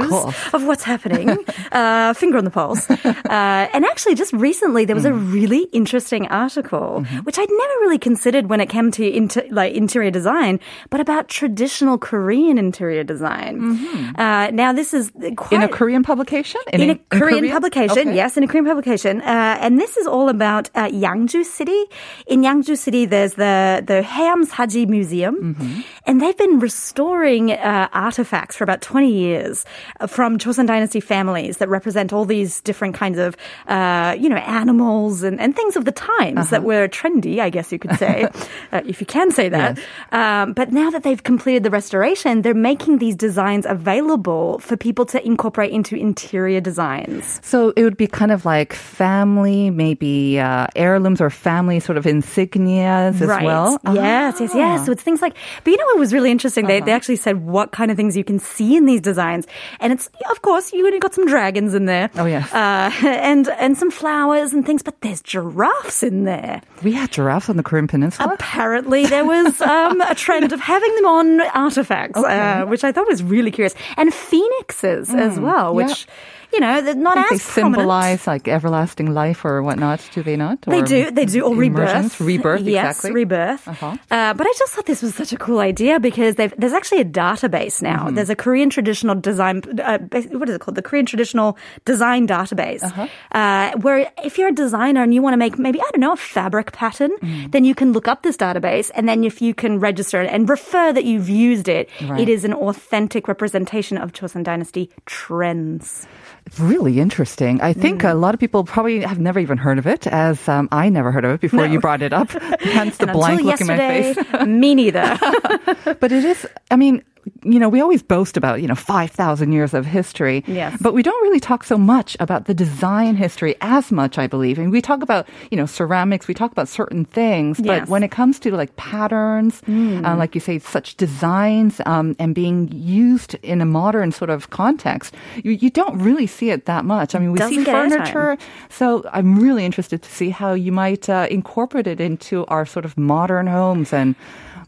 of 0.54 0.66
what's 0.66 0.84
happening. 0.84 1.38
uh, 1.72 2.14
finger 2.14 2.38
on 2.38 2.44
the 2.44 2.52
pulse. 2.52 2.90
Uh, 2.90 3.70
and 3.74 3.86
actually, 3.86 4.16
just 4.16 4.34
recently, 4.34 4.86
there 4.86 4.96
was 4.96 5.06
a 5.06 5.14
really 5.14 5.64
interesting 5.72 6.28
article 6.28 7.04
which 7.24 7.40
I'd 7.40 7.50
never 7.50 7.74
really 7.82 8.00
considered 8.00 8.50
when 8.50 8.60
it 8.60 8.68
came 8.68 8.92
to 8.92 9.06
inter- 9.06 9.45
like 9.52 9.74
interior 9.74 10.12
design, 10.12 10.60
but 10.90 11.00
about 11.02 11.28
traditional 11.28 11.98
Korean 11.98 12.58
interior 12.58 13.04
design. 13.04 13.78
Uh, 14.18 14.50
now, 14.52 14.72
this 14.74 14.94
is 14.94 15.12
quite 15.36 15.54
In 15.54 15.64
a 15.64 15.68
Korean 15.68 16.04
publication? 16.04 16.62
in, 16.74 16.90
a 16.90 16.96
Korean 17.10 17.40
Korea? 17.40 17.52
publication, 17.54 18.08
Okay. 18.10 18.16
yes, 18.16 18.38
in 18.38 18.44
a 18.44 18.48
Korean 18.48 18.66
publication, 18.66 19.22
uh, 19.22 19.58
and 19.62 19.80
this 19.80 19.98
is 19.98 20.08
all 20.08 20.30
about 20.30 20.70
uh, 20.76 20.88
Yangju 20.90 21.44
City. 21.46 21.82
In 22.28 22.42
Yangju 22.42 22.78
City, 22.78 23.06
there's 23.06 23.34
the 23.36 23.84
the 23.86 24.02
Haeam 24.04 24.46
Saji 24.46 24.88
Museum, 24.88 25.36
Mm-hmm. 25.36 25.82
and 26.08 26.22
they've 26.22 26.38
been 26.38 26.60
restoring 26.60 27.52
uh, 27.52 27.88
artifacts 27.94 28.56
for 28.56 28.64
about 28.64 28.82
20 28.82 29.12
years 29.12 29.66
uh, 30.00 30.08
from 30.08 30.38
Joseon 30.38 30.68
Dynasty 30.68 31.00
families 31.00 31.58
that 31.58 31.70
represent 31.70 32.14
all 32.14 32.26
these 32.26 32.62
different 32.62 32.96
kinds 32.96 33.18
of, 33.20 33.36
uh, 33.68 34.16
you 34.20 34.30
know, 34.30 34.38
animals 34.38 35.24
and, 35.24 35.40
and 35.40 35.56
things 35.56 35.76
of 35.76 35.86
the 35.86 35.92
times 35.92 36.50
that 36.50 36.60
Uh-huh. 36.60 36.68
were 36.68 36.88
trendy, 36.88 37.40
I 37.40 37.50
guess 37.50 37.72
you 37.72 37.80
could 37.80 37.98
say, 38.00 38.28
uh, 38.72 38.82
if 38.86 39.00
you 39.02 39.08
can 39.08 39.32
say 39.36 39.50
that. 39.50 39.80
Um, 40.12 40.54
but 40.54 40.72
now 40.72 40.90
that 40.90 41.04
they've 41.04 41.22
completed 41.22 41.64
the 41.64 41.70
restoration, 41.70 42.42
they're 42.42 42.54
making 42.54 42.98
these 42.98 43.16
designs 43.16 43.66
available 43.66 44.60
for 44.60 44.78
people 44.78 45.06
to 45.08 45.26
incorporate 45.26 45.72
into 45.72 45.96
interior 45.96 46.62
designs. 46.62 47.40
So 47.44 47.74
it 47.76 47.84
would 47.84 47.98
be 47.98 48.08
kind 48.08 48.32
of 48.32 48.46
like 48.46 48.74
family, 48.74 49.70
maybe 49.70 50.40
uh, 50.40 50.68
heirlooms 50.76 51.22
or 51.22 51.30
family 51.30 51.80
sort 51.80 51.98
of 51.98 52.06
insignias 52.06 53.22
as 53.22 53.28
right. 53.28 53.44
well. 53.44 53.80
Yes, 53.86 54.40
yes, 54.40 54.56
yes. 54.56 54.86
So 54.86 54.92
it's 54.92 55.04
things 55.04 55.22
like, 55.22 55.36
but 55.64 55.72
you 55.72 55.78
know 55.78 55.86
what 55.86 56.00
was 56.00 56.14
really 56.14 56.32
interesting? 56.32 56.66
They, 56.68 56.80
they 56.80 56.92
actually 56.92 57.18
said 57.18 57.46
what 57.46 57.72
kind 57.72 57.92
of 57.92 57.98
things 57.98 58.16
you 58.16 58.24
can 58.24 58.40
see 58.40 58.78
in 58.78 58.86
these 58.86 59.02
designs. 59.02 59.46
And 59.80 59.92
it's, 59.94 60.10
of 60.32 60.42
course, 60.42 60.72
you 60.74 60.86
got 61.00 61.14
some 61.14 61.28
dragons 61.28 61.74
in 61.74 61.86
there. 61.86 62.10
Oh, 62.16 62.26
yes. 62.26 62.54
Uh, 62.54 62.92
and, 63.06 63.48
and 63.50 63.78
some 63.78 63.92
flowers 63.92 64.54
and 64.54 64.66
things, 64.66 64.82
but 64.82 65.02
there's 65.02 65.22
giraffes 65.22 66.04
in 66.04 66.24
there. 66.24 66.62
We 66.84 66.94
had 66.94 67.12
giraffes 67.12 67.50
on 67.50 67.58
the 67.58 67.64
Korean 67.64 67.88
Peninsula. 67.88 68.34
Apparently, 68.34 69.06
there 69.06 69.25
was 69.34 69.62
um, 69.62 70.02
a 70.02 70.16
trend 70.16 70.52
of 70.54 70.60
having 70.60 70.96
them 70.96 71.06
on 71.06 71.42
artifacts, 71.42 72.18
uh, 72.20 72.66
which 72.68 72.84
I 72.84 72.92
thought 72.92 73.08
was 73.08 73.24
really 73.24 73.52
curious, 73.52 73.76
and 73.98 74.14
phoenixes 74.14 75.14
as 75.14 75.40
well, 75.40 75.74
which 75.74 76.08
you 76.56 76.62
know 76.64 76.82
they're 76.82 76.96
not 76.96 77.18
as 77.20 77.30
they 77.30 77.38
prominent. 77.38 77.76
symbolize 77.76 78.22
like 78.32 78.48
everlasting 78.48 79.14
life 79.14 79.44
or 79.46 79.62
whatnot, 79.62 80.00
do 80.16 80.24
they 80.24 80.38
not? 80.40 80.62
They 80.64 80.80
Or 80.82 80.86
do, 80.86 81.12
they 81.12 81.26
do, 81.26 81.42
or 81.48 81.54
rebirth. 81.56 82.20
Rebirth, 82.20 82.62
yes, 82.62 82.98
exactly. 82.98 83.12
rebirth. 83.12 83.68
Uh-huh. 83.68 83.98
Uh, 84.10 84.34
but 84.34 84.48
I 84.48 84.54
just 84.58 84.72
thought 84.74 84.88
this 84.88 85.02
was 85.04 85.14
such 85.16 85.34
a 85.34 85.38
cool 85.38 85.60
idea 85.60 86.00
because 86.00 86.36
they've, 86.40 86.54
there's 86.58 86.74
actually 86.80 87.02
a 87.02 87.10
database 87.24 87.82
now. 87.82 88.06
Mm-hmm. 88.06 88.16
There's 88.16 88.30
a 88.32 88.36
Korean 88.46 88.70
traditional 88.70 89.16
design, 89.16 89.62
uh, 89.84 90.00
what 90.40 90.48
is 90.50 90.56
it 90.56 90.62
called? 90.62 90.76
The 90.76 90.82
Korean 90.82 91.06
traditional 91.06 91.58
design 91.84 92.28
database, 92.28 92.84
Uh-huh. 92.84 93.08
uh, 93.34 93.72
where 93.86 94.10
if 94.24 94.38
you're 94.38 94.50
a 94.50 94.56
designer 94.56 95.04
and 95.04 95.14
you 95.14 95.22
want 95.22 95.34
to 95.34 95.42
make 95.46 95.60
maybe 95.60 95.80
I 95.82 95.90
don't 95.92 96.02
know 96.02 96.14
a 96.14 96.18
fabric 96.18 96.72
pattern, 96.72 97.12
Mm. 97.22 97.52
then 97.52 97.64
you 97.66 97.76
can 97.76 97.92
look 97.94 98.08
up 98.08 98.24
this 98.24 98.38
database, 98.38 98.92
and 98.96 99.08
then 99.10 99.24
if 99.24 99.42
you 99.42 99.54
can 99.54 99.80
register 99.80 100.22
it 100.22 100.30
and 100.32 100.48
refer 100.50 100.94
that 100.94 101.04
you've 101.06 101.30
used 101.30 101.68
it, 101.68 101.90
Right. 102.08 102.22
it 102.22 102.30
is 102.30 102.46
an 102.46 102.54
authentic 102.54 103.28
representation 103.28 103.98
of 103.98 104.12
Joseon 104.14 104.44
Dynasty 104.44 104.90
trends. 105.06 106.08
It's 106.46 106.60
really 106.60 107.00
interesting. 107.00 107.60
I 107.62 107.74
think 107.74 108.02
Mm. 108.04 108.12
a 108.12 108.14
lot 108.14 108.34
of 108.36 108.40
people 108.40 108.64
probably 108.64 109.02
have 109.02 109.20
never 109.20 109.40
even 109.40 109.58
heard 109.58 109.80
of 109.80 109.88
it, 109.88 110.06
as 110.08 110.48
um, 110.48 110.70
I 110.72 110.90
never 110.90 111.12
heard 111.12 111.26
of 111.26 111.32
it 111.32 111.42
before 111.42 111.66
you 111.66 111.80
brought 111.80 112.02
it 112.04 112.14
up. 112.14 112.30
Hence 112.62 112.98
the 112.98 113.08
blank 113.08 113.42
look 113.42 113.60
in 113.62 113.68
my 113.68 113.78
face. 113.78 114.18
me 114.46 114.76
neither. 114.76 115.18
but 116.00 116.12
it 116.12 116.24
is, 116.24 116.46
I 116.70 116.76
mean, 116.76 117.04
you 117.44 117.60
know, 117.60 117.70
we 117.70 117.82
always 117.82 118.02
boast 118.04 118.38
about, 118.38 118.62
you 118.62 118.68
know, 118.68 118.76
5,000 118.76 119.52
years 119.52 119.74
of 119.74 119.86
history. 119.86 120.44
Yes. 120.48 120.78
But 120.82 120.94
we 120.94 121.02
don't 121.04 121.22
really 121.24 121.40
talk 121.40 121.64
so 121.64 121.78
much 121.78 122.16
about 122.20 122.46
the 122.46 122.54
design 122.54 123.16
history 123.16 123.56
as 123.62 123.92
much, 123.92 124.18
I 124.18 124.28
believe. 124.28 124.58
And 124.60 124.72
we 124.72 124.82
talk 124.82 125.02
about, 125.02 125.28
you 125.52 125.58
know, 125.58 125.66
ceramics, 125.66 126.28
we 126.28 126.34
talk 126.34 126.52
about 126.52 126.68
certain 126.68 127.06
things. 127.06 127.58
But 127.58 127.66
Yes. 127.66 127.86
Hmm. 127.88 127.92
when 127.92 128.04
it 128.04 128.12
comes 128.12 128.40
to 128.40 128.52
like 128.56 128.76
patterns, 128.76 129.62
uh, 129.68 130.16
like 130.18 130.36
you 130.36 130.42
say, 130.42 130.60
such 130.60 130.96
designs 130.98 131.82
um, 131.86 132.16
and 132.20 132.34
being 132.36 132.70
used 132.72 133.36
in 133.44 133.62
a 133.62 133.66
modern 133.66 134.12
sort 134.12 134.30
of 134.30 134.50
context, 134.50 135.14
you, 135.44 135.52
you 135.52 135.70
don't 135.70 135.98
really 136.00 136.28
see 136.28 136.50
it 136.52 136.66
that 136.66 136.86
much. 136.86 137.16
I 137.16 137.20
mean, 137.20 137.32
we 137.32 137.40
see 137.40 137.64
Doesn't 137.64 137.66
airtime. 137.66 137.90
furniture. 137.90 138.38
So 138.70 139.04
I'm 139.14 139.40
really 139.40 139.66
interested 139.66 140.02
to 140.02 140.10
see 140.12 140.30
how 140.30 140.54
you 140.54 140.72
might 140.72 141.10
uh, 141.10 141.28
incorporate 141.32 141.88
it 141.88 142.00
into 142.00 142.46
our 142.48 142.66
sort 142.66 142.86
of 142.86 142.98
modern 142.98 143.48
homes 143.48 143.94
and 143.94 144.16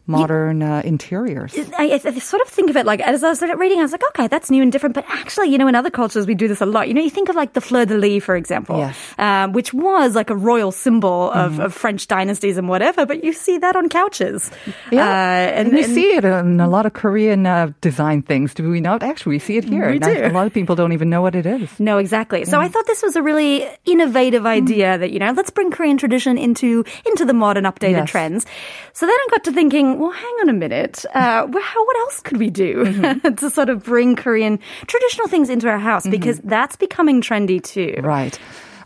modern 0.06 0.62
uh, 0.62 0.80
interiors. 0.86 1.54
I, 1.76 2.00
I 2.02 2.18
sort 2.18 2.40
of 2.40 2.47
think 2.50 2.70
of 2.70 2.76
it 2.76 2.86
like 2.86 3.00
as 3.00 3.22
I 3.22 3.28
was 3.28 3.42
reading, 3.42 3.78
I 3.78 3.82
was 3.82 3.92
like, 3.92 4.04
okay, 4.10 4.26
that's 4.26 4.50
new 4.50 4.62
and 4.62 4.72
different. 4.72 4.94
But 4.94 5.04
actually, 5.08 5.48
you 5.50 5.58
know, 5.58 5.68
in 5.68 5.74
other 5.74 5.90
cultures, 5.90 6.26
we 6.26 6.34
do 6.34 6.48
this 6.48 6.60
a 6.60 6.66
lot. 6.66 6.88
You 6.88 6.94
know, 6.94 7.00
you 7.02 7.10
think 7.10 7.28
of 7.28 7.36
like 7.36 7.52
the 7.52 7.60
fleur 7.60 7.84
de 7.84 7.96
lis, 7.96 8.22
for 8.24 8.36
example, 8.36 8.78
Yes. 8.78 8.96
um, 9.18 9.52
which 9.52 9.72
was 9.74 10.14
like 10.14 10.30
a 10.30 10.36
royal 10.36 10.72
symbol 10.72 11.30
of, 11.30 11.58
of 11.60 11.74
French 11.74 12.06
dynasties 12.08 12.56
and 12.58 12.68
whatever. 12.68 13.06
But 13.06 13.24
you 13.24 13.32
see 13.32 13.58
that 13.58 13.76
on 13.76 13.88
couches. 13.88 14.50
Yeah, 14.90 15.04
Uh, 15.08 15.58
and, 15.60 15.72
we 15.72 15.82
see 15.82 16.12
it 16.16 16.24
in 16.24 16.60
a 16.60 16.68
lot 16.68 16.86
of 16.86 16.92
Korean 16.92 17.46
uh, 17.46 17.72
design 17.80 18.22
things. 18.22 18.54
Do 18.54 18.68
we 18.70 18.80
not? 18.80 19.02
Actually, 19.02 19.36
we 19.36 19.38
see 19.40 19.56
it 19.56 19.64
here. 19.64 19.90
We 19.90 19.98
do. 19.98 20.24
A 20.24 20.30
lot 20.32 20.46
of 20.46 20.52
people 20.54 20.74
don't 20.76 20.92
even 20.92 21.10
know 21.10 21.22
what 21.22 21.34
it 21.34 21.46
is. 21.46 21.68
No, 21.78 21.98
exactly. 21.98 22.44
So 22.44 22.58
I 22.60 22.68
thought 22.68 22.86
this 22.86 23.02
was 23.02 23.16
a 23.16 23.22
really 23.22 23.68
innovative 23.84 24.46
idea 24.46 24.96
that, 24.98 25.10
you 25.10 25.18
know, 25.18 25.32
let's 25.32 25.50
bring 25.50 25.70
Korean 25.70 25.96
tradition 25.98 26.38
into 26.38 26.84
into 27.06 27.24
the 27.24 27.34
modern 27.34 27.64
updated 27.64 28.06
Yes. 28.06 28.10
trends. 28.10 28.46
So 28.92 29.06
then 29.06 29.14
I 29.14 29.26
got 29.30 29.44
to 29.44 29.52
thinking, 29.52 29.98
well, 29.98 30.10
hang 30.10 30.34
on 30.42 30.48
a 30.48 30.52
minute. 30.52 31.04
Uh, 31.14 31.46
how, 31.46 31.84
what 31.86 31.96
else 31.98 32.20
could 32.20 32.37
we 32.38 32.50
do 32.50 32.84
mm-hmm. 32.84 33.34
to 33.34 33.50
sort 33.50 33.68
of 33.68 33.84
bring 33.84 34.16
Korean 34.16 34.58
traditional 34.86 35.28
things 35.28 35.50
into 35.50 35.68
our 35.68 35.78
house? 35.78 36.02
Mm-hmm. 36.02 36.12
Because 36.12 36.38
that's 36.40 36.76
becoming 36.76 37.20
trendy 37.20 37.62
too. 37.62 38.00
Right. 38.02 38.38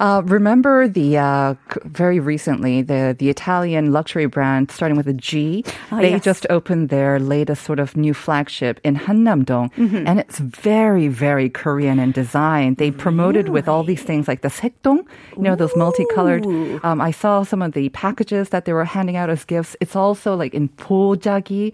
Uh, 0.03 0.21
remember 0.39 0.89
the 0.89 1.17
uh, 1.17 1.55
very 1.85 2.19
recently 2.19 2.83
the 2.83 3.15
the 3.17 3.29
Italian 3.31 3.93
luxury 3.93 4.27
brand 4.27 4.69
starting 4.77 4.97
with 4.97 5.07
a 5.07 5.13
G. 5.29 5.65
Oh, 5.93 5.99
they 5.99 6.11
yes. 6.11 6.25
just 6.25 6.45
opened 6.51 6.89
their 6.89 7.21
latest 7.21 7.63
sort 7.63 7.79
of 7.79 7.97
new 7.97 8.13
flagship 8.25 8.81
in 8.83 8.97
Hannam-dong, 9.05 9.71
Mm-hmm. 9.79 10.03
and 10.09 10.19
it's 10.19 10.39
very 10.41 11.07
very 11.07 11.49
Korean 11.49 11.99
in 12.05 12.11
design. 12.11 12.75
They 12.83 12.91
promoted 12.91 13.47
with 13.57 13.67
all 13.69 13.85
these 13.85 14.03
things 14.03 14.27
like 14.27 14.41
the 14.43 14.49
sekdong, 14.61 15.07
you 15.37 15.43
know, 15.47 15.55
those 15.63 15.75
multicolored. 15.85 16.45
Um, 16.89 16.99
I 17.01 17.13
saw 17.23 17.45
some 17.45 17.63
of 17.63 17.71
the 17.79 17.87
packages 17.91 18.49
that 18.49 18.65
they 18.65 18.73
were 18.73 18.85
handing 18.97 19.15
out 19.21 19.31
as 19.31 19.45
gifts. 19.45 19.77
It's 19.81 19.95
also 19.95 20.35
like 20.43 20.53
in 20.53 20.67
pojagi, 20.83 21.67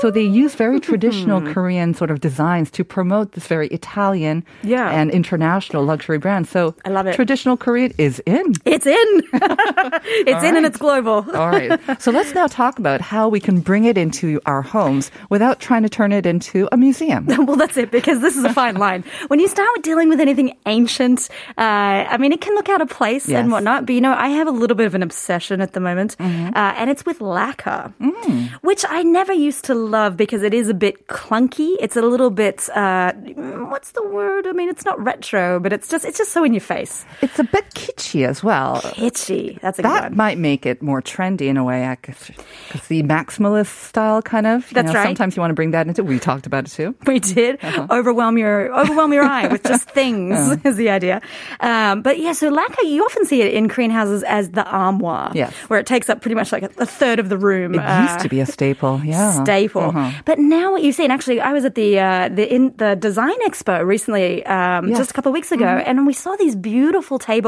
so 0.00 0.10
they 0.10 0.26
use 0.42 0.56
very 0.56 0.80
traditional 0.80 1.40
Korean 1.54 1.94
sort 1.94 2.10
of 2.10 2.18
designs 2.28 2.68
to 2.72 2.82
promote 2.82 3.26
this 3.38 3.46
very 3.46 3.68
Italian 3.68 4.42
Yeah. 4.74 4.90
and 4.98 5.06
international 5.20 5.84
luxury 5.84 6.18
brand. 6.18 6.48
So 6.48 6.74
I 6.84 6.90
love 6.90 7.06
it. 7.06 7.14
Traditional 7.14 7.56
Korean 7.56 7.75
is 7.76 8.20
in. 8.26 8.54
It's 8.64 8.86
in. 8.86 8.96
it's 9.32 10.44
in 10.44 10.56
and 10.56 10.66
it's 10.66 10.76
global. 10.76 11.24
All 11.34 11.48
right. 11.50 11.78
So 12.00 12.10
let's 12.10 12.34
now 12.34 12.46
talk 12.46 12.78
about 12.78 13.00
how 13.00 13.28
we 13.28 13.40
can 13.40 13.60
bring 13.60 13.84
it 13.84 13.98
into 13.98 14.40
our 14.46 14.62
homes 14.62 15.10
without 15.30 15.60
trying 15.60 15.82
to 15.82 15.88
turn 15.88 16.12
it 16.12 16.26
into 16.26 16.68
a 16.72 16.76
museum. 16.76 17.26
well, 17.46 17.56
that's 17.56 17.76
it, 17.76 17.90
because 17.90 18.20
this 18.20 18.36
is 18.36 18.44
a 18.44 18.52
fine 18.52 18.76
line. 18.76 19.04
When 19.28 19.40
you 19.40 19.48
start 19.48 19.68
dealing 19.82 20.08
with 20.08 20.20
anything 20.20 20.56
ancient, 20.66 21.28
uh, 21.58 21.60
I 21.60 22.16
mean, 22.18 22.32
it 22.32 22.40
can 22.40 22.54
look 22.54 22.68
out 22.68 22.80
of 22.80 22.88
place 22.88 23.28
Yes. 23.28 23.40
and 23.40 23.50
whatnot, 23.52 23.86
but 23.86 23.94
you 23.94 24.00
know, 24.00 24.12
I 24.12 24.28
have 24.28 24.46
a 24.46 24.50
little 24.52 24.76
bit 24.76 24.86
of 24.86 24.94
an 24.94 25.02
obsession 25.02 25.60
at 25.60 25.72
the 25.72 25.80
moment, 25.80 26.16
Mm-hmm. 26.18 26.56
uh, 26.56 26.74
and 26.76 26.90
it's 26.90 27.04
with 27.04 27.20
lacquer, 27.20 27.92
Mm. 28.00 28.50
which 28.62 28.84
I 28.88 29.02
never 29.02 29.32
used 29.32 29.64
to 29.66 29.74
love 29.74 30.16
because 30.16 30.42
it 30.42 30.54
is 30.54 30.68
a 30.68 30.74
bit 30.74 31.06
clunky. 31.08 31.76
It's 31.80 31.96
a 31.96 32.02
little 32.02 32.30
bit, 32.30 32.68
uh, 32.74 33.12
what's 33.12 33.92
the 33.92 34.02
word? 34.06 34.46
I 34.46 34.52
mean, 34.52 34.68
it's 34.68 34.84
not 34.84 35.02
retro, 35.02 35.60
but 35.60 35.72
it's 35.72 35.88
just, 35.88 36.04
it's 36.04 36.18
just 36.18 36.32
so 36.32 36.44
in 36.44 36.52
your 36.54 36.60
face. 36.60 37.04
It's 37.22 37.38
a 37.38 37.44
bit 37.56 37.66
kitschy 37.74 38.26
as 38.26 38.42
well. 38.42 38.80
Kitschy. 39.00 39.60
That's 39.60 39.78
a 39.78 39.82
good 39.82 39.90
That 39.90 40.14
might 40.14 40.38
make 40.38 40.66
it 40.66 40.82
more 40.82 41.00
trendy 41.02 41.46
in 41.52 41.56
a 41.56 41.64
way, 41.64 41.96
because 42.00 42.86
the 42.88 43.02
maximalist 43.02 43.72
style 43.90 44.22
kind 44.22 44.46
of. 44.46 44.68
That's 44.72 44.88
know, 44.92 44.94
right. 44.98 45.06
Sometimes 45.06 45.36
you 45.36 45.40
want 45.40 45.50
to 45.50 45.54
bring 45.54 45.70
that 45.72 45.86
into. 45.86 46.02
We 46.04 46.18
talked 46.18 46.46
about 46.46 46.66
it 46.66 46.70
too. 46.72 46.94
We 47.06 47.18
did 47.20 47.58
Uh-huh. 47.62 47.86
overwhelm 47.90 48.36
your 48.38 48.56
overwhelm 48.80 49.12
your 49.12 49.24
eye 49.24 49.46
with 49.48 49.62
just 49.62 49.88
things 50.00 50.36
is 50.64 50.76
the 50.76 50.90
idea. 50.90 51.20
Um, 51.60 52.02
but 52.02 52.18
yeah, 52.18 52.32
so 52.32 52.48
lacquer 52.48 52.84
you 52.84 53.04
often 53.04 53.24
see 53.24 53.40
it 53.42 53.54
in 53.54 53.68
Korean 53.68 53.90
houses 53.90 54.22
as 54.24 54.50
the 54.50 54.64
armoire, 54.64 55.30
Yes. 55.34 55.52
where 55.68 55.78
it 55.80 55.86
takes 55.86 56.08
up 56.10 56.20
pretty 56.20 56.34
much 56.34 56.52
like 56.52 56.62
a, 56.64 56.86
third 56.86 57.18
of 57.18 57.28
the 57.28 57.38
room. 57.38 57.74
It 57.74 57.78
uh, 57.78 58.02
used 58.08 58.20
to 58.20 58.28
be 58.28 58.40
a 58.40 58.46
staple. 58.46 59.00
Yeah. 59.04 59.42
staple. 59.44 59.82
Uh-huh. 59.90 60.10
But 60.24 60.38
now 60.38 60.72
what 60.72 60.82
you 60.82 60.92
see, 60.92 61.04
and 61.04 61.12
actually, 61.12 61.40
I 61.40 61.52
was 61.52 61.64
at 61.64 61.74
the 61.74 61.98
uh, 62.00 62.28
the 62.28 62.44
in 62.56 62.74
the 62.76 62.94
design 62.96 63.38
expo 63.48 63.84
recently, 63.86 64.44
um, 64.46 64.56
Yes. 64.56 64.82
Mm-hmm. 64.82 64.94
just 65.00 65.10
a 65.10 65.14
couple 65.14 65.30
of 65.30 65.34
weeks 65.34 65.52
ago, 65.52 65.66
and 65.86 66.06
we 66.06 66.12
saw 66.12 66.34
these 66.36 66.56
beautiful 66.56 67.18
tables 67.18 67.45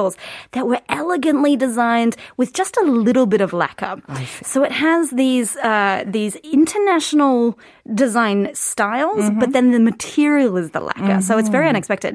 that 0.54 0.64
were 0.70 0.80
elegantly 1.00 1.54
designed 1.66 2.14
with 2.40 2.50
just 2.60 2.74
a 2.76 2.84
little 3.06 3.26
bit 3.34 3.40
of 3.46 3.50
lacquer. 3.52 3.94
So 4.52 4.62
it 4.68 4.72
has 4.72 5.10
these 5.22 5.50
uh, 5.70 6.04
these 6.16 6.34
international 6.56 7.58
design 8.04 8.40
styles, 8.54 9.24
Mm-hmm. 9.24 9.40
but 9.40 9.48
then 9.56 9.66
the 9.76 9.80
material 9.92 10.52
is 10.62 10.68
the 10.76 10.80
lacquer. 10.90 11.20
So 11.28 11.32
it's 11.40 11.48
very 11.58 11.68
unexpected. 11.74 12.12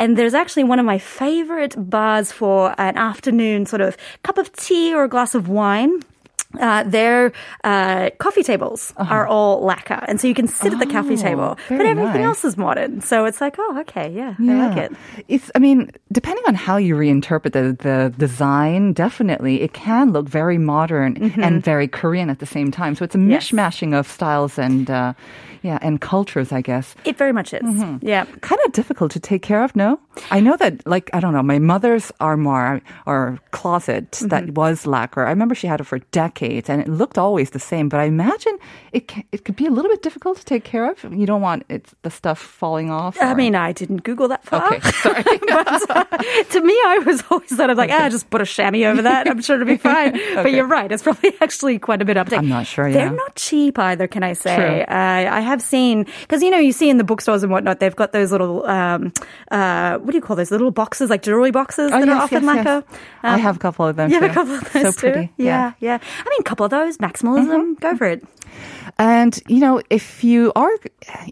And 0.00 0.08
there's 0.18 0.34
actually 0.42 0.64
one 0.72 0.78
of 0.82 0.86
my 0.94 0.98
favorite 0.98 1.74
bars 1.94 2.28
for 2.40 2.74
an 2.78 2.96
afternoon 3.10 3.66
sort 3.66 3.82
of 3.88 3.96
cup 4.26 4.36
of 4.42 4.46
tea 4.64 4.94
or 4.96 5.02
a 5.04 5.08
glass 5.14 5.34
of 5.34 5.48
wine. 5.48 5.92
Uh, 6.60 6.82
their 6.84 7.32
uh, 7.64 8.10
coffee 8.18 8.42
tables 8.42 8.92
are 8.96 9.26
all 9.26 9.60
lacquer, 9.64 10.04
and 10.08 10.20
so 10.20 10.28
you 10.28 10.34
can 10.34 10.46
sit 10.46 10.72
at 10.72 10.78
the 10.78 10.86
coffee 10.86 11.14
Uh-huh. 11.14 11.22
Oh, 11.24 11.30
table. 11.30 11.58
But 11.68 11.86
everything 11.86 12.20
nice. 12.22 12.24
else 12.24 12.44
is 12.44 12.56
modern, 12.56 13.00
so 13.00 13.24
it's 13.24 13.40
like, 13.40 13.56
oh, 13.58 13.78
okay, 13.80 14.10
yeah, 14.10 14.34
I 14.38 14.42
like 14.68 14.78
it. 14.78 14.92
It's, 15.28 15.50
I 15.54 15.58
mean, 15.58 15.90
depending 16.12 16.44
on 16.46 16.54
how 16.54 16.76
you 16.76 16.94
reinterpret 16.96 17.52
the, 17.52 17.76
the 17.80 18.14
design, 18.18 18.92
definitely 18.92 19.62
it 19.62 19.72
can 19.72 20.12
look 20.12 20.28
very 20.28 20.58
modern 20.58 21.32
and 21.40 21.62
very 21.62 21.88
Korean 21.88 22.30
at 22.30 22.38
the 22.38 22.46
same 22.46 22.70
time. 22.70 22.94
So 22.94 23.04
it's 23.04 23.14
a 23.14 23.18
Mm-hmm. 23.18 23.30
Yes. 23.30 23.50
mishmashing 23.50 23.98
of 23.98 24.06
styles 24.08 24.58
and, 24.58 24.90
uh, 24.90 25.14
yeah, 25.64 25.78
and 25.82 26.00
cultures, 26.00 26.52
I 26.52 26.60
guess. 26.60 26.94
It 27.04 27.16
very 27.18 27.32
much 27.32 27.52
is. 27.54 27.62
Mm-hmm. 27.62 28.06
Yeah. 28.06 28.26
Kind 28.42 28.60
of 28.66 28.72
difficult 28.72 29.10
to 29.12 29.18
take 29.20 29.42
care 29.42 29.64
of, 29.64 29.74
no? 29.74 29.98
I 30.30 30.38
know 30.38 30.56
that, 30.58 30.86
like, 30.86 31.10
I 31.12 31.18
don't 31.18 31.32
know, 31.32 31.42
my 31.42 31.58
mother's 31.58 32.12
armoire 32.20 32.80
or 33.06 33.40
closet 33.50 34.04
Mm-hmm. 34.12 34.28
that 34.28 34.50
was 34.54 34.86
lacquer. 34.86 35.24
I 35.26 35.30
remember 35.30 35.54
she 35.56 35.66
had 35.66 35.80
it 35.80 35.84
for 35.84 35.98
decades 36.12 36.68
and 36.68 36.80
it 36.82 36.88
looked 36.88 37.18
always 37.18 37.50
the 37.50 37.58
same, 37.58 37.88
but 37.88 37.98
I 37.98 38.04
imagine 38.04 38.56
it, 38.92 39.08
ca- 39.08 39.24
it 39.32 39.44
could 39.44 39.56
be 39.56 39.66
a 39.66 39.70
little 39.70 39.90
bit 39.90 40.02
difficult 40.02 40.36
to 40.38 40.44
take 40.44 40.64
care 40.64 40.88
of. 40.90 41.02
You 41.12 41.26
don't 41.26 41.40
want 41.40 41.64
it, 41.68 41.88
the 42.02 42.10
stuff 42.10 42.38
falling 42.38 42.90
off. 42.90 43.16
I 43.20 43.34
mean, 43.34 43.54
I 43.56 43.72
didn't 43.72 44.04
Google 44.04 44.28
that 44.28 44.44
far. 44.44 44.74
Okay, 44.74 44.90
sorry. 45.02 45.22
but 45.24 45.90
uh, 45.90 46.04
to 46.54 46.60
me, 46.60 46.74
I 46.86 46.98
was 47.06 47.22
always 47.30 47.56
sort 47.56 47.70
of 47.70 47.78
like, 47.78 47.90
ah, 47.90 48.08
just 48.10 48.28
put 48.30 48.40
a 48.42 48.44
chamois 48.46 48.84
over 48.90 49.02
that. 49.02 49.26
I'm 49.28 49.40
sure 49.40 49.56
it'll 49.56 49.66
be 49.66 49.76
fine. 49.92 50.12
But 50.34 50.52
you're 50.52 50.66
right. 50.66 50.92
It's 50.92 51.02
probably 51.02 51.32
actually 51.40 51.78
quite 51.78 52.02
a 52.02 52.04
bit 52.04 52.16
up 52.18 52.30
I'm 52.32 52.48
not 52.48 52.66
sure, 52.66 52.86
yeah. 52.88 52.94
They're 52.94 53.10
not 53.16 53.34
cheap 53.36 53.78
either, 53.78 54.06
can 54.06 54.22
I 54.22 54.34
say? 54.34 54.56
True. 54.56 54.80
Uh, 54.94 55.30
I 55.38 55.40
have 55.54 55.62
seen, 55.62 56.04
because, 56.20 56.42
you 56.42 56.50
know, 56.50 56.58
you 56.58 56.72
see 56.72 56.90
in 56.90 56.98
the 56.98 57.04
bookstores 57.04 57.42
and 57.42 57.50
whatnot, 57.52 57.80
they've 57.80 57.94
got 57.96 58.12
those 58.12 58.30
little, 58.32 58.66
um, 58.66 59.12
uh, 59.50 59.98
what 59.98 60.10
do 60.10 60.16
you 60.18 60.22
call 60.22 60.36
those? 60.36 60.50
Little 60.50 60.70
boxes, 60.70 61.08
like 61.10 61.22
jewelry 61.22 61.50
boxes 61.50 61.90
Oh, 61.92 61.98
that 62.00 62.08
are 62.08 62.14
yes, 62.14 62.22
often 62.24 62.44
yes, 62.44 62.56
yes. 62.56 62.66
lacquer. 62.66 62.86
I 63.22 63.34
Um, 63.34 63.40
have 63.40 63.56
a 63.56 63.58
couple 63.58 63.86
of 63.86 63.96
them. 63.96 64.10
You 64.10 64.20
have 64.20 64.30
a 64.30 64.34
couple 64.34 64.54
of 64.54 64.72
those 64.72 64.82
so 64.82 64.90
too? 64.92 65.12
pretty. 65.12 65.32
Yeah, 65.38 65.72
yeah. 65.80 65.98
I 66.02 66.28
mean, 66.28 66.40
a 66.40 66.44
couple 66.44 66.64
of 66.64 66.70
those, 66.70 66.98
maximalism, 66.98 67.78
go 67.80 67.96
for 67.96 68.06
it. 68.06 68.22
And 68.98 69.40
you 69.48 69.58
know, 69.58 69.82
if 69.90 70.22
you 70.22 70.52
are, 70.54 70.70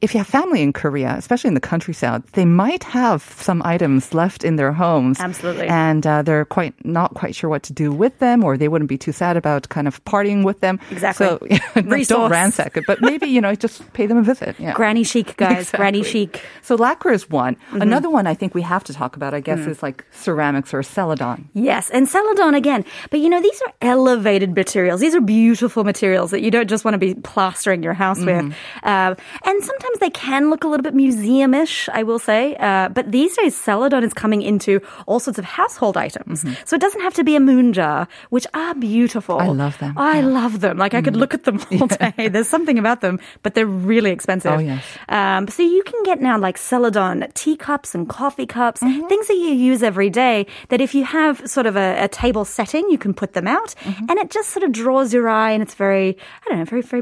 if 0.01 0.15
you 0.15 0.19
have 0.19 0.27
family 0.27 0.63
in 0.63 0.73
Korea, 0.73 1.15
especially 1.17 1.49
in 1.49 1.55
the 1.55 1.61
countryside, 1.61 2.23
they 2.33 2.45
might 2.45 2.83
have 2.85 3.23
some 3.39 3.63
items 3.65 4.13
left 4.15 4.43
in 4.45 4.57
their 4.57 4.73
homes. 4.73 5.21
Absolutely. 5.21 5.69
And 5.69 6.07
uh, 6.07 6.23
they're 6.23 6.45
quite 6.45 6.75
not 6.85 7.15
quite 7.15 7.35
sure 7.35 7.49
what 7.49 7.63
to 7.65 7.73
do 7.73 7.93
with 7.93 8.19
them, 8.19 8.43
or 8.43 8.57
they 8.57 8.69
wouldn't 8.69 8.89
be 8.89 8.99
too 8.99 9.13
sad 9.13 9.37
about 9.37 9.69
kind 9.69 9.87
of 9.87 10.03
partying 10.05 10.45
with 10.45 10.61
them. 10.61 10.81
Exactly. 10.91 11.27
So 11.27 11.39
don't 12.17 12.31
ransack 12.41 12.77
it, 12.77 12.85
but 12.87 13.01
maybe 13.01 13.27
you 13.27 13.41
know, 13.41 13.55
just 13.55 13.93
pay 13.93 14.07
them 14.07 14.19
a 14.19 14.23
visit. 14.23 14.57
Yeah. 14.59 14.73
Granny 14.73 15.05
chic, 15.05 15.37
guys. 15.37 15.71
Granny 15.71 16.03
chic. 16.03 16.43
So 16.63 16.75
lacquer 16.75 17.11
is 17.13 17.31
one. 17.31 17.55
Mm-hmm. 17.55 17.83
Another 17.83 18.11
one 18.11 18.27
I 18.27 18.35
think 18.35 18.55
we 18.55 18.63
have 18.63 18.83
to 18.85 18.93
talk 18.93 19.15
about, 19.17 19.35
I 19.35 19.41
Mm. 19.41 19.45
guess, 19.45 19.67
is 19.67 19.83
like 19.83 20.05
ceramics 20.13 20.73
or 20.75 20.83
celadon. 20.83 21.49
Yes, 21.53 21.91
and 21.91 22.09
celadon 22.09 22.55
again. 22.55 22.85
But 23.11 23.21
you 23.21 23.29
know, 23.29 23.41
these 23.41 23.61
are 23.67 23.73
elevated 23.83 24.55
materials. 24.55 25.01
These 25.01 25.15
are 25.15 25.21
beautiful 25.21 25.85
materials 25.85 26.31
that 26.31 26.43
you 26.43 26.51
don't 26.51 26.69
just 26.69 26.85
want 26.85 26.95
to 26.95 26.99
be 26.99 27.12
plastering 27.15 27.83
your 27.83 27.95
house 27.95 28.19
with. 28.21 28.55
Uh, 28.83 29.15
and 29.45 29.65
sometimes 29.65 29.99
they 30.01 30.11
can 30.11 30.51
look 30.51 30.65
a 30.65 30.69
little 30.69 30.83
bit 30.83 30.95
museum-ish, 30.95 31.89
I 31.93 32.03
will 32.03 32.19
say. 32.19 32.57
Uh, 32.57 32.89
but 32.89 33.11
these 33.13 33.37
days, 33.37 33.57
celadon 33.57 34.05
is 34.05 34.13
coming 34.15 34.43
into 34.43 34.81
all 35.07 35.21
sorts 35.21 35.39
of 35.39 35.45
household 35.45 35.97
items. 35.97 36.45
So 36.65 36.77
it 36.77 36.81
doesn't 36.81 37.01
have 37.03 37.15
to 37.15 37.25
be 37.25 37.37
a 37.37 37.41
moon 37.41 37.73
jar, 37.73 38.09
which 38.31 38.47
are 38.55 38.75
beautiful. 38.75 39.39
I 39.39 39.49
love 39.49 39.79
them. 39.79 39.95
I 39.97 40.21
love 40.21 40.61
them. 40.61 40.79
Like 40.79 40.95
I 40.95 41.03
could 41.03 41.17
look 41.17 41.35
at 41.35 41.45
them 41.45 41.61
all 41.81 41.87
day. 41.87 42.29
There's 42.29 42.49
something 42.49 42.79
about 42.79 43.01
them, 43.01 43.21
but 43.43 43.55
they're 43.55 43.67
really 43.67 44.11
expensive. 44.11 44.53
Oh, 44.53 44.59
yes. 44.59 44.85
Um, 45.09 45.49
so 45.49 45.63
you 45.63 45.83
can 45.83 46.03
get 46.05 46.21
now 46.21 46.39
like 46.39 46.59
celadon 46.59 47.27
teacups 47.35 47.95
and 47.95 48.09
coffee 48.09 48.47
cups, 48.47 48.81
Mm-hmm. 48.83 49.07
things 49.09 49.29
that 49.29 49.35
you 49.37 49.51
use 49.55 49.83
every 49.83 50.11
day. 50.11 50.47
That 50.71 50.81
if 50.81 50.95
you 50.95 51.05
have 51.05 51.49
sort 51.49 51.67
of 51.67 51.77
a, 51.77 52.05
a 52.05 52.09
table 52.09 52.45
setting, 52.45 52.89
you 52.91 52.99
can 52.99 53.15
put 53.15 53.33
them 53.35 53.47
out, 53.47 53.75
Mm-hmm. 53.83 54.07
and 54.11 54.19
it 54.19 54.31
just 54.31 54.51
sort 54.51 54.65
of 54.65 54.73
draws 54.73 55.13
your 55.15 55.29
eye, 55.29 55.51
and 55.53 55.63
it's 55.63 55.75
very, 55.75 56.17
I 56.45 56.49
don't 56.49 56.59
know, 56.59 56.65
very 56.65 56.83
very 56.83 57.02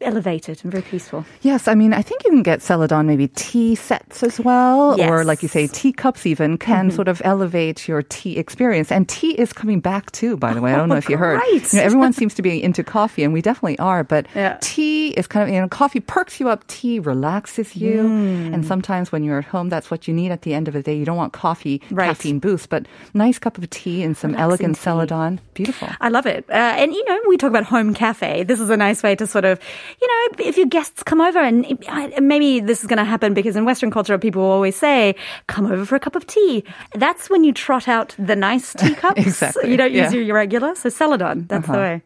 elevated 0.00 0.60
and 0.62 0.70
very 0.72 0.82
peaceful. 0.82 1.24
Yes, 1.42 1.68
I 1.68 1.74
mean, 1.74 1.92
I 1.92 2.02
think 2.02 2.24
you 2.24 2.30
can 2.30 2.42
get 2.42 2.62
celadon 2.62 3.06
maybe 3.06 3.28
tea 3.28 3.74
sets 3.74 4.22
as 4.22 4.38
well, 4.40 5.00
or 5.00 5.24
like 5.24 5.42
you 5.42 5.48
say, 5.48 5.62
Yes. 5.62 5.70
teacups 5.72 6.26
even 6.26 6.58
can 6.58 6.90
sort 6.90 7.08
of 7.08 7.22
elevate 7.24 7.88
your 7.88 8.02
tea 8.02 8.36
experience. 8.38 8.90
And 8.92 9.08
tea 9.08 9.32
is 9.32 9.52
coming 9.52 9.80
back 9.80 10.10
too, 10.12 10.36
by 10.36 10.52
the 10.52 10.60
way. 10.60 10.72
I 10.72 10.76
don't 10.76 10.88
know 10.88 10.96
if 10.96 11.08
you 11.08 11.16
heard. 11.16 11.40
You 11.52 11.60
know, 11.74 11.80
everyone 11.82 12.12
seems 12.12 12.34
to 12.34 12.42
be 12.42 12.62
into 12.62 12.82
coffee, 12.84 13.22
and 13.24 13.32
we 13.32 13.40
definitely 13.40 13.78
are. 13.78 14.04
But 14.04 14.26
Yeah. 14.34 14.58
tea 14.60 15.08
is 15.10 15.26
kind 15.26 15.48
of 15.48 15.54
you 15.54 15.60
know, 15.60 15.68
coffee 15.68 16.00
perks 16.00 16.40
you 16.40 16.48
up. 16.48 16.66
Tea 16.66 16.98
relaxes 16.98 17.76
you, 17.76 18.02
Mm. 18.02 18.52
and 18.54 18.66
sometimes 18.66 19.10
when 19.12 19.24
you're 19.24 19.38
at 19.38 19.44
home, 19.46 19.68
that's 19.68 19.90
what 19.90 20.06
you 20.08 20.14
need 20.14 20.30
at 20.30 20.42
the 20.42 20.54
end 20.54 20.68
of 20.68 20.74
the 20.74 20.82
day. 20.82 20.94
You 20.96 21.04
don't 21.04 21.16
want 21.16 21.32
coffee 21.32 21.80
Right. 21.90 22.08
caffeine 22.08 22.38
boost, 22.40 22.68
but 22.68 22.86
nice 23.14 23.38
cup 23.38 23.56
of 23.58 23.68
tea 23.70 24.02
and 24.02 24.16
some 24.16 24.32
Relaxing 24.32 24.44
elegant 24.44 24.76
tea. 24.76 24.82
celadon, 24.82 25.40
beautiful. 25.54 25.88
I 26.00 26.08
love 26.08 26.26
it. 26.26 26.44
Uh, 26.50 26.52
and, 26.52 26.92
you 26.92 27.04
know, 27.06 27.18
we 27.28 27.36
talk 27.36 27.50
about 27.50 27.64
home 27.64 27.94
cafe. 27.94 28.42
This 28.44 28.60
is 28.60 28.70
a 28.70 28.76
nice 28.76 29.02
way 29.02 29.14
to 29.16 29.26
sort 29.26 29.44
of, 29.44 29.58
you 30.00 30.08
know, 30.08 30.44
if 30.44 30.56
your 30.56 30.66
guests 30.66 31.02
come 31.02 31.20
over 31.20 31.38
and 31.38 31.78
maybe 32.20 32.60
this 32.60 32.80
is 32.80 32.86
going 32.86 32.98
to 32.98 33.04
happen 33.04 33.34
because 33.34 33.56
in 33.56 33.64
Western 33.64 33.90
culture, 33.90 34.18
people 34.18 34.42
always 34.42 34.76
say, 34.76 35.14
come 35.46 35.66
over 35.66 35.84
for 35.84 35.96
a 35.96 36.00
cup 36.00 36.16
of 36.16 36.26
tea. 36.26 36.64
That's 36.94 37.30
when 37.30 37.44
you 37.44 37.52
trot 37.52 37.88
out 37.88 38.14
the 38.18 38.36
nice 38.36 38.74
teacups. 38.74 39.20
Exactly, 39.34 39.70
You 39.70 39.76
don't 39.76 39.92
use 39.92 40.12
yeah. 40.12 40.20
your 40.20 40.36
regular. 40.36 40.74
So 40.74 40.88
celadon, 40.88 41.46
that's 41.48 41.66
the 41.66 41.72
uh-huh. 41.72 41.80
way. 41.80 42.02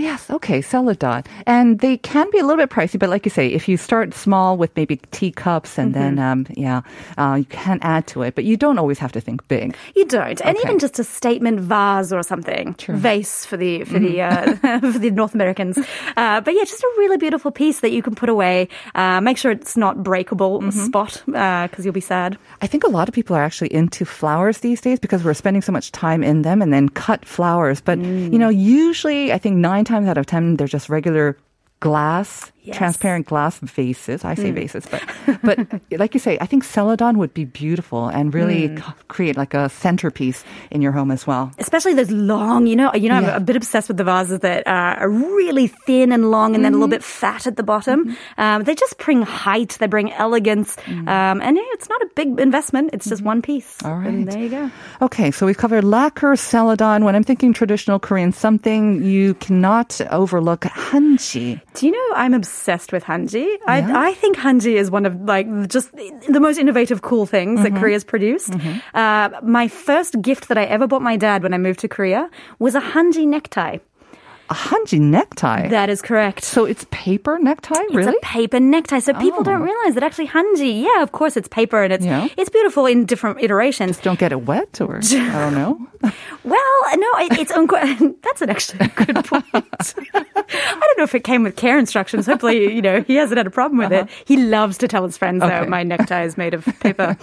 Yes, 0.00 0.30
okay, 0.30 0.62
celadon. 0.62 1.24
And 1.46 1.80
they 1.80 1.98
can 1.98 2.30
be 2.30 2.38
a 2.38 2.42
little 2.42 2.56
bit 2.56 2.70
pricey, 2.70 2.98
but 2.98 3.10
like 3.10 3.26
you 3.26 3.30
say, 3.30 3.48
if 3.48 3.68
you 3.68 3.76
start 3.76 4.14
small 4.14 4.56
with 4.56 4.74
maybe 4.74 4.96
teacups 5.10 5.76
and 5.76 5.92
then, 5.94 6.18
um, 6.18 6.46
yeah, 6.56 6.80
uh, 7.18 7.34
you 7.38 7.44
can 7.44 7.78
add 7.82 8.06
to 8.08 8.22
it, 8.22 8.34
but 8.34 8.44
you 8.44 8.56
don't 8.56 8.78
always 8.78 8.98
have 8.98 9.12
to 9.12 9.20
think 9.20 9.46
big. 9.48 9.76
You 9.94 10.06
don't, 10.06 10.40
and 10.40 10.56
even 10.64 10.78
just 10.78 10.98
a 10.98 11.04
statement 11.04 11.60
vase 11.60 12.12
or 12.12 12.22
something, 12.22 12.74
vase 12.88 13.44
for 13.44 13.58
the 13.58 13.84
for 13.84 13.98
the 13.98 14.22
uh, 14.22 14.80
for 14.80 14.98
the 14.98 15.10
North 15.10 15.34
Americans. 15.34 15.76
Uh, 16.16 16.40
but 16.40 16.54
yeah, 16.54 16.64
just 16.64 16.82
a 16.82 16.92
really 16.96 17.18
beautiful 17.18 17.50
piece 17.50 17.80
that 17.80 17.90
you 17.90 18.02
can 18.02 18.14
put 18.14 18.30
away. 18.30 18.68
Uh, 18.94 19.20
make 19.20 19.36
sure 19.36 19.50
it's 19.50 19.76
not 19.76 20.02
breakable 20.02 20.62
spot 20.72 21.22
because 21.26 21.84
you'll 21.84 21.92
be 21.92 22.00
sad. 22.00 22.38
I 22.62 22.66
think 22.66 22.84
a 22.84 22.88
lot 22.88 23.08
of 23.08 23.14
people 23.14 23.36
are 23.36 23.42
actually 23.42 23.72
into 23.74 24.06
flowers 24.06 24.58
these 24.58 24.80
days 24.80 24.98
because 24.98 25.24
we're 25.24 25.34
spending 25.34 25.62
so 25.62 25.72
much 25.72 25.92
time 25.92 26.22
in 26.22 26.42
them 26.42 26.62
and 26.62 26.72
then 26.72 26.88
cut 26.88 27.24
flowers. 27.26 27.80
But, 27.80 27.98
you 27.98 28.38
know, 28.38 28.48
usually 28.48 29.32
I 29.32 29.38
think 29.38 29.56
nine 29.56 29.84
times 29.90 30.08
out 30.08 30.18
of 30.18 30.26
10, 30.26 30.56
they're 30.56 30.66
just 30.66 30.88
regular 30.88 31.36
glass, 31.80 32.52
Yes. 32.62 32.76
transparent 32.76 33.26
glass 33.26 33.58
vases. 33.58 34.24
I 34.24 34.34
say 34.34 34.50
vases, 34.50 34.86
but, 34.90 35.02
but 35.42 35.58
like 35.98 36.12
you 36.12 36.20
say, 36.20 36.36
I 36.40 36.46
think 36.46 36.62
celadon 36.62 37.16
would 37.18 37.32
be 37.32 37.46
beautiful 37.46 38.08
and 38.08 38.34
really 38.34 38.76
c- 38.76 38.82
create 39.08 39.36
like 39.38 39.54
a 39.54 39.70
centerpiece 39.70 40.44
in 40.70 40.82
your 40.82 40.92
home 40.92 41.10
as 41.10 41.26
well. 41.26 41.52
Especially 41.58 41.94
those 41.94 42.10
long, 42.10 42.66
you 42.66 42.76
know, 42.76 42.92
you 42.94 43.08
know, 43.08 43.18
Yeah. 43.20 43.30
I'm 43.30 43.36
a 43.36 43.40
bit 43.40 43.56
obsessed 43.56 43.88
with 43.88 43.96
the 43.96 44.04
vases 44.04 44.40
that 44.40 44.66
uh, 44.66 45.00
are 45.00 45.08
really 45.08 45.68
thin 45.68 46.12
and 46.12 46.30
long, 46.30 46.54
and 46.54 46.62
then 46.62 46.74
a 46.74 46.76
little 46.76 46.88
Mm-hmm. 46.88 47.00
bit 47.00 47.04
fat 47.04 47.46
at 47.46 47.56
the 47.56 47.62
bottom. 47.62 48.14
Um, 48.36 48.64
they 48.64 48.74
just 48.74 48.98
bring 48.98 49.22
height, 49.22 49.78
they 49.80 49.86
bring 49.86 50.12
elegance, 50.12 50.76
um, 50.86 51.40
and 51.40 51.56
yeah, 51.56 51.62
it's 51.72 51.88
not 51.88 52.02
a 52.02 52.08
big 52.14 52.38
investment. 52.38 52.90
It's 52.92 53.08
just 53.08 53.22
one 53.22 53.40
piece. 53.40 53.78
Mm-hmm. 53.78 54.06
And 54.06 54.28
there 54.30 54.42
you 54.42 54.48
go. 54.50 54.70
Okay, 55.00 55.30
so 55.30 55.46
we've 55.46 55.56
covered 55.56 55.84
lacquer, 55.84 56.36
celadon. 56.36 57.04
When 57.04 57.16
I'm 57.16 57.24
thinking 57.24 57.54
traditional 57.54 57.98
Korean, 57.98 58.32
something 58.32 59.02
you 59.02 59.32
cannot 59.34 59.98
overlook, 60.10 60.60
hanji. 60.62 61.60
Do 61.74 61.86
you 61.86 61.92
know 61.92 62.16
I'm 62.16 62.34
obsessed 62.34 62.49
with 62.92 63.04
hanji? 63.04 63.46
Yeah? 63.46 63.64
I, 63.66 64.08
I 64.10 64.14
think 64.14 64.36
hanji 64.36 64.74
is 64.74 64.90
one 64.90 65.06
of 65.06 65.14
like 65.22 65.46
just 65.68 65.90
the 65.92 66.40
most 66.40 66.58
innovative, 66.58 67.02
cool 67.02 67.26
things 67.26 67.60
Mm-hmm. 67.60 67.74
that 67.74 67.80
Korea's 67.80 68.04
produced. 68.04 68.52
Uh, 68.94 69.30
my 69.42 69.68
first 69.68 70.20
gift 70.22 70.48
that 70.48 70.58
I 70.58 70.64
ever 70.64 70.86
bought 70.86 71.02
my 71.02 71.16
dad 71.16 71.42
when 71.42 71.54
I 71.54 71.58
moved 71.58 71.80
to 71.80 71.88
Korea 71.88 72.28
was 72.58 72.74
a 72.74 72.80
hanji 72.80 73.26
necktie. 73.26 73.78
A 74.50 74.54
hanji 74.54 74.98
necktie. 75.00 75.68
That 75.68 75.88
is 75.88 76.02
correct. 76.02 76.42
so 76.44 76.64
it's 76.64 76.84
paper 76.90 77.38
necktie, 77.38 77.78
really? 77.92 78.12
It's 78.12 78.18
a 78.18 78.26
paper 78.26 78.58
necktie. 78.60 78.98
So 78.98 79.14
people 79.14 79.44
don't 79.44 79.62
Oh. 79.62 79.64
realize 79.64 79.94
that 79.94 80.02
actually 80.02 80.26
hanji, 80.26 80.82
yeah, 80.82 81.02
of 81.02 81.12
course 81.12 81.36
it's 81.36 81.46
paper 81.48 81.82
and 81.84 81.92
it's 81.92 82.04
Yeah. 82.04 82.26
it's 82.36 82.50
beautiful 82.50 82.86
in 82.86 83.04
different 83.06 83.40
iterations. 83.40 83.98
Don't 83.98 84.18
get 84.18 84.32
it 84.32 84.42
wet, 84.46 84.80
or 84.80 84.96
I 85.04 85.40
don't 85.44 85.54
know. 85.54 85.86
Well, 86.42 86.96
no, 86.96 87.08
it, 87.18 87.38
it's 87.38 87.52
unqu- 87.52 88.16
that's 88.22 88.40
an 88.40 88.48
actually 88.50 88.86
a 88.86 89.04
good 89.04 89.22
point. 89.26 89.44
I 90.14 90.80
don't 90.80 90.98
know 90.98 91.04
if 91.04 91.14
it 91.14 91.24
came 91.24 91.42
with 91.42 91.54
care 91.56 91.78
instructions. 91.78 92.24
Hopefully, 92.26 92.74
you 92.74 92.80
know, 92.80 93.02
he 93.02 93.14
hasn't 93.16 93.36
had 93.36 93.46
a 93.46 93.50
problem 93.50 93.76
with 93.78 93.92
it. 93.92 94.08
He 94.24 94.38
loves 94.38 94.78
to 94.78 94.88
tell 94.88 95.04
his 95.04 95.18
friends 95.18 95.42
Uh-huh. 95.42 95.52
Okay. 95.52 95.64
though 95.64 95.70
my 95.70 95.82
necktie 95.82 96.24
is 96.24 96.38
made 96.38 96.54
of 96.54 96.64
paper. 96.80 97.16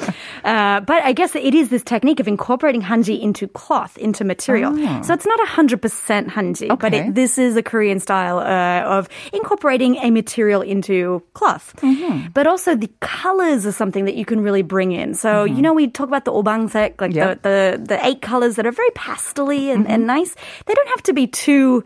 uh, 0.45 0.79
but 0.81 1.03
I 1.03 1.11
guess 1.13 1.35
it 1.35 1.55
is 1.55 1.69
this 1.69 1.83
technique 1.83 2.19
of 2.19 2.27
incorporating 2.27 2.83
hanji 2.83 3.19
into 3.19 3.47
cloth, 3.47 3.97
into 3.97 4.23
material. 4.23 4.71
So 5.03 5.13
it's 5.13 5.25
not 5.25 5.39
hundred 5.47 5.81
percent 5.81 6.29
hanji, 6.29 6.67
but 6.79 6.93
Oh. 6.93 6.97
It, 6.97 7.15
this 7.17 7.41
is 7.41 7.57
a 7.57 7.65
Korean 7.65 7.97
style 7.99 8.37
uh, 8.37 8.85
of 8.97 9.09
incorporating 9.33 9.97
a 10.05 10.13
material 10.13 10.61
into 10.61 11.25
cloth. 11.33 11.73
Mm-hmm. 11.81 12.29
But 12.37 12.45
also 12.45 12.77
the 12.77 12.91
colors 13.01 13.65
are 13.65 13.73
something 13.73 14.05
that 14.05 14.13
you 14.13 14.25
can 14.29 14.39
really 14.45 14.61
bring 14.61 14.93
in. 14.93 15.17
So 15.17 15.43
you 15.49 15.61
know, 15.65 15.73
we 15.73 15.89
talk 15.89 16.07
about 16.07 16.23
the 16.29 16.31
obangsek, 16.31 17.01
like 17.01 17.17
Mm-hmm. 17.17 17.17
Yep. 17.17 17.41
the, 17.41 17.57
the 17.81 17.97
the 17.97 18.05
eight 18.05 18.21
colors 18.21 18.55
that 18.61 18.65
are 18.69 18.75
very 18.75 18.93
pastely 18.93 19.73
and, 19.73 19.89
and 19.89 20.05
Mm-hmm. 20.05 20.13
nice. 20.21 20.31
They 20.69 20.75
don't 20.77 20.91
have 20.93 21.03
to 21.09 21.13
be 21.17 21.25
too 21.25 21.81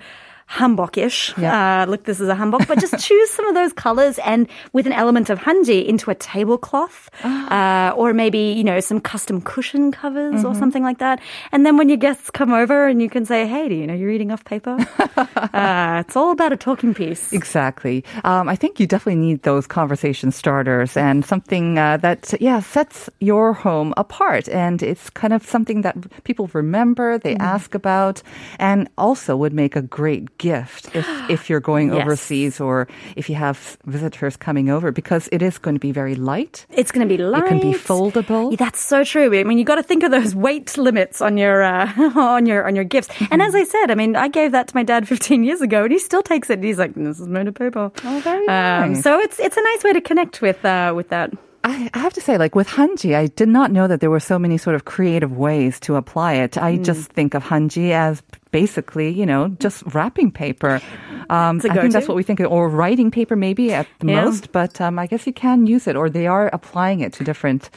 hanbokish. 0.52 1.38
Yeah. 1.42 1.84
Uh, 1.84 1.86
look, 1.92 2.04
this 2.04 2.20
is 2.20 2.28
a 2.30 2.36
hanbok, 2.36 2.68
but 2.68 2.80
just 2.80 2.98
choose 3.08 3.30
some 3.30 3.48
of 3.48 3.56
those 3.56 3.74
colors 3.74 4.20
and 4.20 4.48
with 4.74 4.86
an 4.86 4.94
element 4.94 5.30
of 5.30 5.40
hanji 5.40 5.86
into 5.86 6.12
a 6.12 6.16
tablecloth, 6.16 7.10
Ah. 7.24 7.92
uh, 7.92 7.96
or 7.96 8.14
maybe 8.14 8.52
you 8.60 8.64
know 8.64 8.80
some 8.80 9.00
custom 9.00 9.42
cushion 9.42 9.92
covers 9.92 10.36
Mm-hmm. 10.36 10.46
or 10.48 10.56
something 10.56 10.84
like 10.84 11.00
that. 11.00 11.20
And 11.52 11.66
then 11.66 11.78
when 11.78 11.88
your 11.90 11.98
guests 11.98 12.30
come 12.30 12.52
over 12.54 12.88
and 12.88 13.02
you 13.02 13.10
can 13.10 13.26
say, 13.26 13.48
"Hey, 13.48 13.70
do 13.70 13.76
you 13.76 13.88
know 13.88 13.94
you're 13.94 14.12
eating 14.12 14.32
off 14.32 14.44
paper?" 14.46 14.76
uh, 15.54 16.04
it's 16.06 16.16
all 16.16 16.32
about 16.32 16.52
a 16.54 16.58
talking 16.58 16.94
piece. 16.94 17.32
Exactly. 17.34 18.04
Um, 18.24 18.50
I 18.50 18.56
think 18.56 18.80
you 18.80 18.88
definitely 18.88 19.22
need 19.22 19.44
those 19.44 19.68
conversation 19.68 20.32
starters 20.32 20.98
and 20.98 21.24
something 21.26 21.78
uh, 21.78 21.98
that, 21.98 22.34
yeah, 22.40 22.60
sets 22.60 23.10
your 23.20 23.54
home 23.54 23.94
apart. 23.98 24.48
And 24.50 24.82
it's 24.84 25.10
kind 25.10 25.34
of 25.34 25.46
something 25.46 25.82
that 25.82 25.96
people 26.24 26.50
remember, 26.54 27.18
they 27.18 27.32
Mm-hmm. 27.32 27.56
ask 27.56 27.76
about, 27.76 28.22
and 28.60 28.90
also 28.98 29.38
would 29.38 29.54
make 29.54 29.76
a 29.78 29.82
great 29.82 30.38
gift 30.50 30.84
if, 31.00 31.08
if 31.30 31.42
you're 31.50 31.60
going 31.72 31.88
Yes. 31.94 32.02
overseas 32.02 32.60
or 32.62 32.88
if 33.16 33.30
you 33.30 33.36
have 33.36 33.58
visitors 33.86 34.36
coming 34.38 34.70
over 34.76 34.92
because 34.92 35.30
it 35.32 35.42
is 35.42 35.58
going 35.60 35.76
to 35.76 35.80
be 35.88 35.92
very 36.02 36.16
light. 36.16 36.66
It's 36.82 36.92
going 36.94 37.08
to 37.08 37.12
be 37.18 37.22
light. 37.22 37.44
It 37.46 37.48
can 37.50 37.60
be 37.72 37.74
foldable. 37.78 38.52
Yeah, 38.52 38.58
That's 38.66 38.80
so 38.94 39.04
true. 39.04 39.28
I 39.40 39.44
mean, 39.44 39.58
you 39.60 39.66
got 39.66 39.80
to 39.82 39.84
think 39.92 40.04
of 40.04 40.12
those 40.12 40.34
weight 40.36 40.78
limits 40.78 41.22
on 41.22 41.38
your 41.38 41.58
uh, 41.64 41.88
on 42.38 42.46
your 42.46 42.66
on 42.68 42.76
your 42.76 42.86
gifts. 42.96 43.10
And 43.32 43.42
as 43.42 43.54
I 43.56 43.64
said, 43.66 43.92
I 43.92 43.96
mean, 43.96 44.16
I 44.16 44.28
gave 44.30 44.52
that 44.52 44.68
to 44.70 44.76
my 44.76 44.84
dad 44.84 45.08
15 45.16 45.44
years 45.44 45.62
ago, 45.62 45.84
and 45.84 45.92
he 45.92 46.00
still 46.00 46.24
takes 46.24 46.50
it. 46.50 46.56
And 46.60 46.64
he's 46.64 46.80
like, 46.80 46.94
"This 46.96 47.20
is 47.20 47.28
made 47.28 47.48
of 47.48 47.56
paper." 47.56 47.92
Oh, 48.04 48.20
very 48.24 48.48
Um, 48.48 48.94
nice. 48.94 49.04
so 49.04 49.20
it's 49.20 49.38
it's 49.40 49.58
a 49.58 49.64
nice 49.72 49.84
way 49.84 49.94
to 49.94 50.02
connect 50.02 50.42
with 50.42 50.64
uh, 50.66 50.94
with 50.96 51.10
that. 51.10 51.30
I 51.64 51.90
I 51.94 52.00
have 52.00 52.14
to 52.14 52.22
say, 52.22 52.38
like 52.38 52.56
with 52.56 52.68
hanji, 52.68 53.16
I 53.16 53.28
did 53.28 53.48
not 53.48 53.72
know 53.72 53.88
that 53.88 54.00
there 54.02 54.10
were 54.10 54.20
so 54.20 54.40
many 54.40 54.58
sort 54.58 54.76
of 54.76 54.86
creative 54.86 55.32
ways 55.38 55.80
to 55.82 55.96
apply 55.96 56.34
it. 56.34 56.58
I 56.58 56.78
Mm. 56.78 56.84
just 56.84 57.12
think 57.12 57.34
of 57.34 57.44
hanji 57.44 57.92
as 57.92 58.22
basically, 58.52 59.10
you 59.10 59.26
know, 59.26 59.50
just 59.60 59.84
wrapping 59.94 60.32
paper. 60.32 60.82
Um, 61.30 61.58
I 61.64 61.74
think 61.82 61.94
that's 61.94 62.08
what 62.08 62.18
we 62.18 62.24
think, 62.24 62.40
of, 62.40 62.52
or 62.52 62.68
writing 62.68 63.12
paper 63.12 63.36
maybe 63.36 63.72
at 63.74 63.88
the 64.00 64.08
Yeah. 64.08 64.26
most. 64.26 64.52
But 64.52 64.82
um, 64.82 64.98
I 65.00 65.06
guess 65.08 65.26
you 65.28 65.34
can 65.34 65.68
use 65.68 65.88
it, 65.88 65.96
or 65.96 66.10
they 66.10 66.28
are 66.28 66.50
applying 66.52 67.00
it 67.02 67.14
to 67.14 67.24
different. 67.24 67.70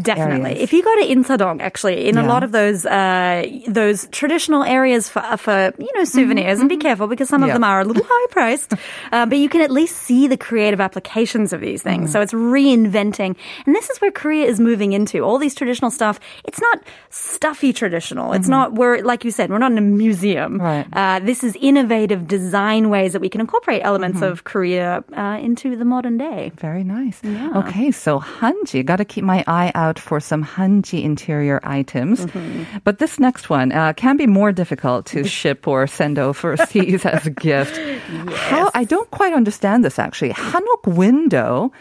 Definitely. 0.00 0.50
areas. 0.50 0.62
If 0.62 0.72
you 0.72 0.82
go 0.82 0.94
to 0.96 1.06
Insadong, 1.06 1.60
actually, 1.60 2.08
in 2.08 2.18
a 2.18 2.22
lot 2.26 2.42
of 2.44 2.52
those 2.52 2.86
uh, 2.86 3.44
those 3.66 4.06
traditional 4.12 4.62
areas 4.62 5.08
for 5.08 5.22
for 5.36 5.72
you 5.78 5.88
know 5.96 6.04
souvenirs, 6.04 6.60
and 6.60 6.68
be 6.68 6.76
careful 6.76 7.06
because 7.06 7.28
some 7.28 7.42
of 7.42 7.50
them 7.52 7.64
are 7.64 7.80
a 7.80 7.84
little 7.84 8.04
high 8.06 8.26
priced, 8.30 8.74
uh, 9.12 9.26
but 9.26 9.38
you 9.38 9.48
can 9.48 9.60
at 9.62 9.70
least 9.70 9.96
see 9.96 10.26
the 10.28 10.36
creative 10.36 10.80
applications 10.80 11.52
of 11.52 11.60
these 11.60 11.82
things. 11.82 12.10
Mm. 12.10 12.12
So 12.12 12.20
it's 12.20 12.32
reinventing, 12.32 13.36
and 13.66 13.74
this 13.74 13.90
is 13.90 14.00
where 14.00 14.10
Korea 14.12 14.46
is 14.46 14.60
moving 14.60 14.92
into. 14.92 15.22
All 15.24 15.38
these 15.38 15.54
traditional 15.54 15.90
stuff. 15.90 16.20
It's 16.44 16.60
not 16.60 16.82
stuffy 17.10 17.72
traditional. 17.72 18.32
It's 18.32 18.48
not 18.48 18.74
we're 18.74 19.02
like 19.02 19.24
you 19.24 19.30
said, 19.30 19.50
we're 19.50 19.58
not 19.58 19.72
in 19.72 19.78
a 19.78 19.80
museum. 20.04 20.58
Mm-hmm. 20.58 20.62
Right. 20.62 20.86
Uh, 20.92 21.18
this 21.24 21.42
is 21.42 21.56
innovative 21.60 22.28
design 22.28 22.90
ways 22.90 23.12
that 23.14 23.20
we 23.20 23.28
can 23.28 23.40
incorporate 23.40 23.82
elements 23.82 24.20
Mm-hmm. 24.20 24.32
of 24.32 24.44
Korea 24.44 25.04
uh, 25.16 25.38
into 25.40 25.76
the 25.76 25.84
modern 25.84 26.18
day. 26.18 26.50
Very 26.56 26.84
nice. 26.84 27.20
Okay, 27.24 27.90
so 27.90 28.18
hanji. 28.18 28.84
Got 28.84 28.96
to 28.96 29.04
keep 29.04 29.24
my 29.24 29.44
eye 29.46 29.70
out 29.74 29.79
for 29.98 30.20
some 30.20 30.44
hanji 30.44 31.02
interior 31.02 31.60
items. 31.62 32.26
Mm-hmm. 32.26 32.78
But 32.84 32.98
this 32.98 33.18
next 33.18 33.50
one 33.50 33.72
uh, 33.72 33.92
can 33.94 34.16
be 34.16 34.26
more 34.26 34.52
difficult 34.52 35.06
to 35.06 35.24
ship 35.38 35.66
or 35.66 35.86
send 35.86 36.18
overseas 36.18 37.04
as 37.06 37.26
a 37.26 37.30
gift. 37.30 37.76
How 38.50 38.70
I 38.74 38.84
don't 38.84 39.10
quite 39.10 39.32
understand 39.32 39.84
this 39.84 39.98
actually. 39.98 40.32
Hanok 40.32 40.86
window 40.86 41.72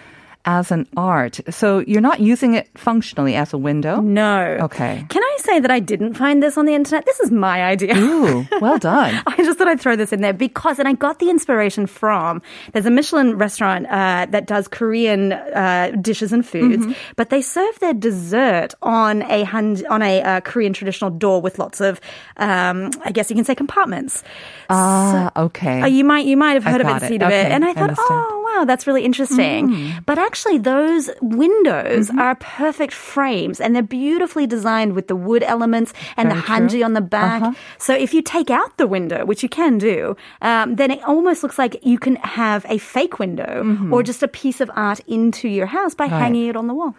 as 0.58 0.72
an 0.72 0.88
art. 0.98 1.40
So 1.50 1.80
you're 1.92 2.02
not 2.10 2.20
using 2.20 2.56
it 2.56 2.66
functionally 2.76 3.36
as 3.36 3.54
a 3.54 3.58
window? 3.58 4.02
No. 4.02 4.58
Okay. 4.68 5.06
Can 5.10 5.22
I 5.24 5.36
say 5.42 5.60
that 5.60 5.70
I 5.70 5.80
didn't 5.80 6.16
find 6.16 6.42
this 6.42 6.58
on 6.58 6.66
the 6.66 6.74
internet? 6.74 7.06
This 7.06 7.20
is 7.20 7.30
my 7.32 7.64
idea. 7.64 7.96
Ooh, 7.96 8.48
well 8.60 8.78
done. 8.92 9.14
I 9.28 9.36
just 9.38 9.58
thought 9.58 9.68
I'd 9.68 9.80
throw 9.80 9.96
this 9.96 10.12
in 10.12 10.22
there 10.22 10.34
because, 10.34 10.80
and 10.80 10.88
I 10.88 10.94
got 10.94 11.20
the 11.20 11.30
inspiration 11.30 11.86
from. 11.86 12.42
There's 12.74 12.88
a 12.88 12.92
Michelin 12.92 13.38
restaurant 13.38 13.86
uh, 13.88 14.26
that 14.32 14.48
does 14.48 14.68
Korean 14.68 15.34
uh, 15.34 15.92
dishes 16.02 16.34
and 16.34 16.46
foods, 16.46 16.86
Mm-hmm. 16.86 16.94
but 17.16 17.30
they 17.30 17.42
serve 17.42 17.78
their 17.80 17.94
dessert 17.94 18.74
on 18.82 19.22
a 19.24 19.44
hand, 19.44 19.86
on 19.90 20.02
a 20.02 20.22
uh, 20.22 20.40
Korean 20.42 20.74
traditional 20.74 21.10
door 21.12 21.42
with 21.42 21.60
lots 21.60 21.80
of, 21.82 22.02
um, 22.38 22.90
I 23.06 23.12
guess 23.12 23.30
you 23.30 23.36
can 23.36 23.46
say 23.46 23.54
compartments. 23.56 24.24
Ah, 24.70 25.32
okay. 25.36 25.82
Uh, 25.82 25.88
you 25.88 26.04
might 26.04 26.26
you 26.26 26.38
might 26.38 26.54
have 26.54 26.64
heard 26.64 26.82
of 26.82 26.88
it, 26.88 27.04
it. 27.04 27.08
seen 27.08 27.22
of 27.22 27.32
it, 27.32 27.46
and 27.52 27.64
I 27.66 27.70
I 27.70 27.74
thought, 27.74 27.90
understand. 27.90 28.10
oh 28.12 28.39
wow, 28.56 28.66
that's 28.66 28.86
really 28.88 29.04
interesting. 29.06 29.94
But 30.06 30.18
actually, 30.18 30.58
those 30.58 31.10
windows 31.22 32.10
Mm-hmm. 32.10 32.20
are 32.20 32.36
perfect 32.36 32.94
frames, 32.94 33.60
and 33.62 33.76
they're 33.76 33.82
beautifully 33.84 34.46
designed 34.48 34.94
with 34.94 35.08
the 35.08 35.16
wood 35.16 35.44
elements 35.44 35.94
and 36.18 36.30
Very 36.30 36.40
the 36.42 36.46
true. 36.46 36.56
hanji 36.56 36.86
on 36.86 36.94
the 36.94 37.02
back. 37.02 37.42
Uh-huh. 37.42 37.54
So 37.78 37.94
if 37.96 38.14
you 38.14 38.22
take 38.22 38.50
out 38.50 38.78
the 38.78 38.88
window, 38.88 39.26
which 39.26 39.44
you 39.44 39.50
can 39.50 39.78
do, 39.78 40.16
um, 40.42 40.76
then 40.76 40.92
it 40.92 41.04
almost 41.04 41.44
looks 41.44 41.58
like 41.58 41.84
you 41.86 41.98
can 42.00 42.16
have 42.18 42.66
a 42.70 42.78
fake 42.78 43.20
window 43.20 43.78
or 43.92 44.04
just 44.04 44.24
a 44.24 44.28
piece 44.28 44.60
of 44.62 44.70
art 44.76 45.00
into 45.08 45.48
your 45.48 45.68
house 45.68 45.94
by 45.96 46.06
Mm-hmm. 46.06 46.14
Right. 46.16 46.22
hanging 46.24 46.48
it 46.48 46.56
on 46.56 46.68
the 46.68 46.74
wall. 46.74 46.96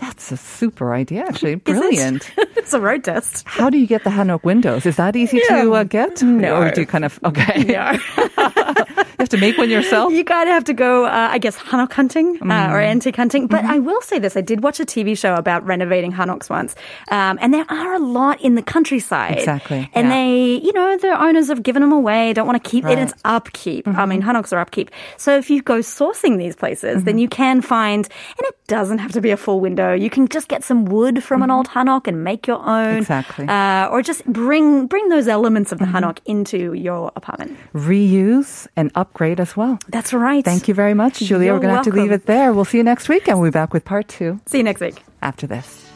That's 0.00 0.32
a 0.32 0.36
super 0.36 0.94
idea, 0.94 1.24
actually. 1.28 1.52
Is 1.54 1.58
it? 1.58 1.64
Brilliant. 1.64 2.30
it's 2.56 2.72
a 2.72 2.80
road 2.80 3.04
test. 3.04 3.46
How 3.46 3.68
do 3.70 3.78
you 3.78 3.86
get 3.86 4.02
the 4.04 4.10
Hanok 4.10 4.42
windows? 4.44 4.86
Is 4.86 4.96
that 4.96 5.14
easy 5.16 5.40
to 5.48 5.72
uh, 5.74 5.84
get? 5.84 6.22
No. 6.22 6.56
Or 6.56 6.70
do 6.70 6.80
you 6.80 6.86
kind 6.86 7.04
of, 7.04 7.18
okay. 7.24 7.64
Yeah. 7.70 7.92
you 7.92 9.04
have 9.18 9.28
to 9.28 9.38
make 9.38 9.58
one 9.58 9.68
yourself? 9.70 10.12
You 10.12 10.24
kind 10.24 10.48
of 10.48 10.54
have 10.54 10.64
to 10.64 10.72
go, 10.72 11.04
uh, 11.04 11.28
I 11.30 11.38
guess, 11.38 11.56
hanok 11.56 11.92
hunting 11.92 12.38
uh, 12.40 12.44
Mm-hmm. 12.44 12.72
or 12.74 12.80
antique 12.80 13.16
hunting. 13.16 13.46
But 13.46 13.64
I 13.64 13.78
will 13.78 14.00
say 14.00 14.18
this: 14.18 14.36
I 14.36 14.40
did 14.40 14.62
watch 14.62 14.80
a 14.80 14.84
TV 14.86 15.16
show 15.16 15.34
about 15.34 15.64
renovating 15.66 16.12
hanoks 16.12 16.48
once, 16.50 16.74
um, 17.10 17.38
and 17.40 17.52
there 17.52 17.66
are 17.68 17.94
a 17.94 17.98
lot 17.98 18.40
in 18.40 18.54
the 18.54 18.62
countryside. 18.62 19.36
Exactly, 19.38 19.90
and 19.94 20.08
yeah. 20.08 20.14
they, 20.14 20.60
you 20.64 20.72
know, 20.72 20.96
the 20.96 21.22
owners 21.22 21.48
have 21.48 21.62
given 21.62 21.82
them 21.82 21.92
away. 21.92 22.32
Don't 22.32 22.46
want 22.46 22.62
to 22.62 22.68
keep 22.70 22.84
it. 22.84 22.88
Right. 22.88 22.98
Mm-hmm. 22.98 23.04
It's 23.12 23.20
upkeep. 23.24 23.86
I 23.86 24.06
mean, 24.06 24.22
hanoks 24.22 24.52
are 24.52 24.58
upkeep. 24.58 24.90
So 25.18 25.36
if 25.36 25.50
you 25.50 25.60
go 25.62 25.78
sourcing 25.80 26.38
these 26.38 26.56
places, 26.56 27.04
then 27.04 27.10
Mm-hmm. 27.14 27.18
you 27.18 27.28
can 27.28 27.60
find, 27.60 28.08
and 28.38 28.46
it 28.46 28.54
doesn't 28.68 28.98
have 28.98 29.12
to 29.12 29.20
be 29.20 29.30
a 29.30 29.36
full 29.36 29.60
window. 29.60 29.89
You 29.92 30.10
can 30.10 30.28
just 30.28 30.48
get 30.48 30.62
some 30.64 30.84
wood 30.84 31.22
from 31.22 31.42
an 31.42 31.50
old 31.50 31.68
hanok 31.68 32.06
and 32.06 32.22
make 32.24 32.46
your 32.46 32.58
own. 32.58 32.86
Mm-hmm. 32.86 32.98
Exactly. 32.98 33.46
Uh, 33.48 33.88
or 33.88 34.02
just 34.02 34.24
bring 34.26 34.86
bring 34.86 35.08
those 35.08 35.28
elements 35.28 35.72
of 35.72 35.78
the 35.78 35.84
Mm-hmm. 35.84 35.96
hanok 36.04 36.18
into 36.26 36.72
your 36.74 37.10
apartment. 37.16 37.58
Reuse 37.74 38.66
and 38.76 38.90
upgrade 38.94 39.40
as 39.40 39.56
well. 39.56 39.78
That's 39.88 40.12
right. 40.12 40.44
Thank 40.44 40.68
you 40.68 40.74
very 40.74 40.94
much, 40.94 41.18
Julia. 41.18 41.46
You're 41.46 41.54
We're 41.54 41.60
going 41.60 41.70
to 41.70 41.76
have 41.76 41.84
to 41.94 42.00
leave 42.00 42.12
it 42.12 42.26
there. 42.26 42.52
We'll 42.52 42.64
see 42.64 42.78
you 42.78 42.84
next 42.84 43.08
week, 43.08 43.28
and 43.28 43.40
we'll 43.40 43.50
be 43.50 43.54
back 43.54 43.72
with 43.72 43.84
part 43.84 44.06
two 44.08 44.40
See 44.46 44.58
you 44.58 44.64
next 44.64 44.80
week. 44.80 45.02
after 45.22 45.46
this. 45.46 45.89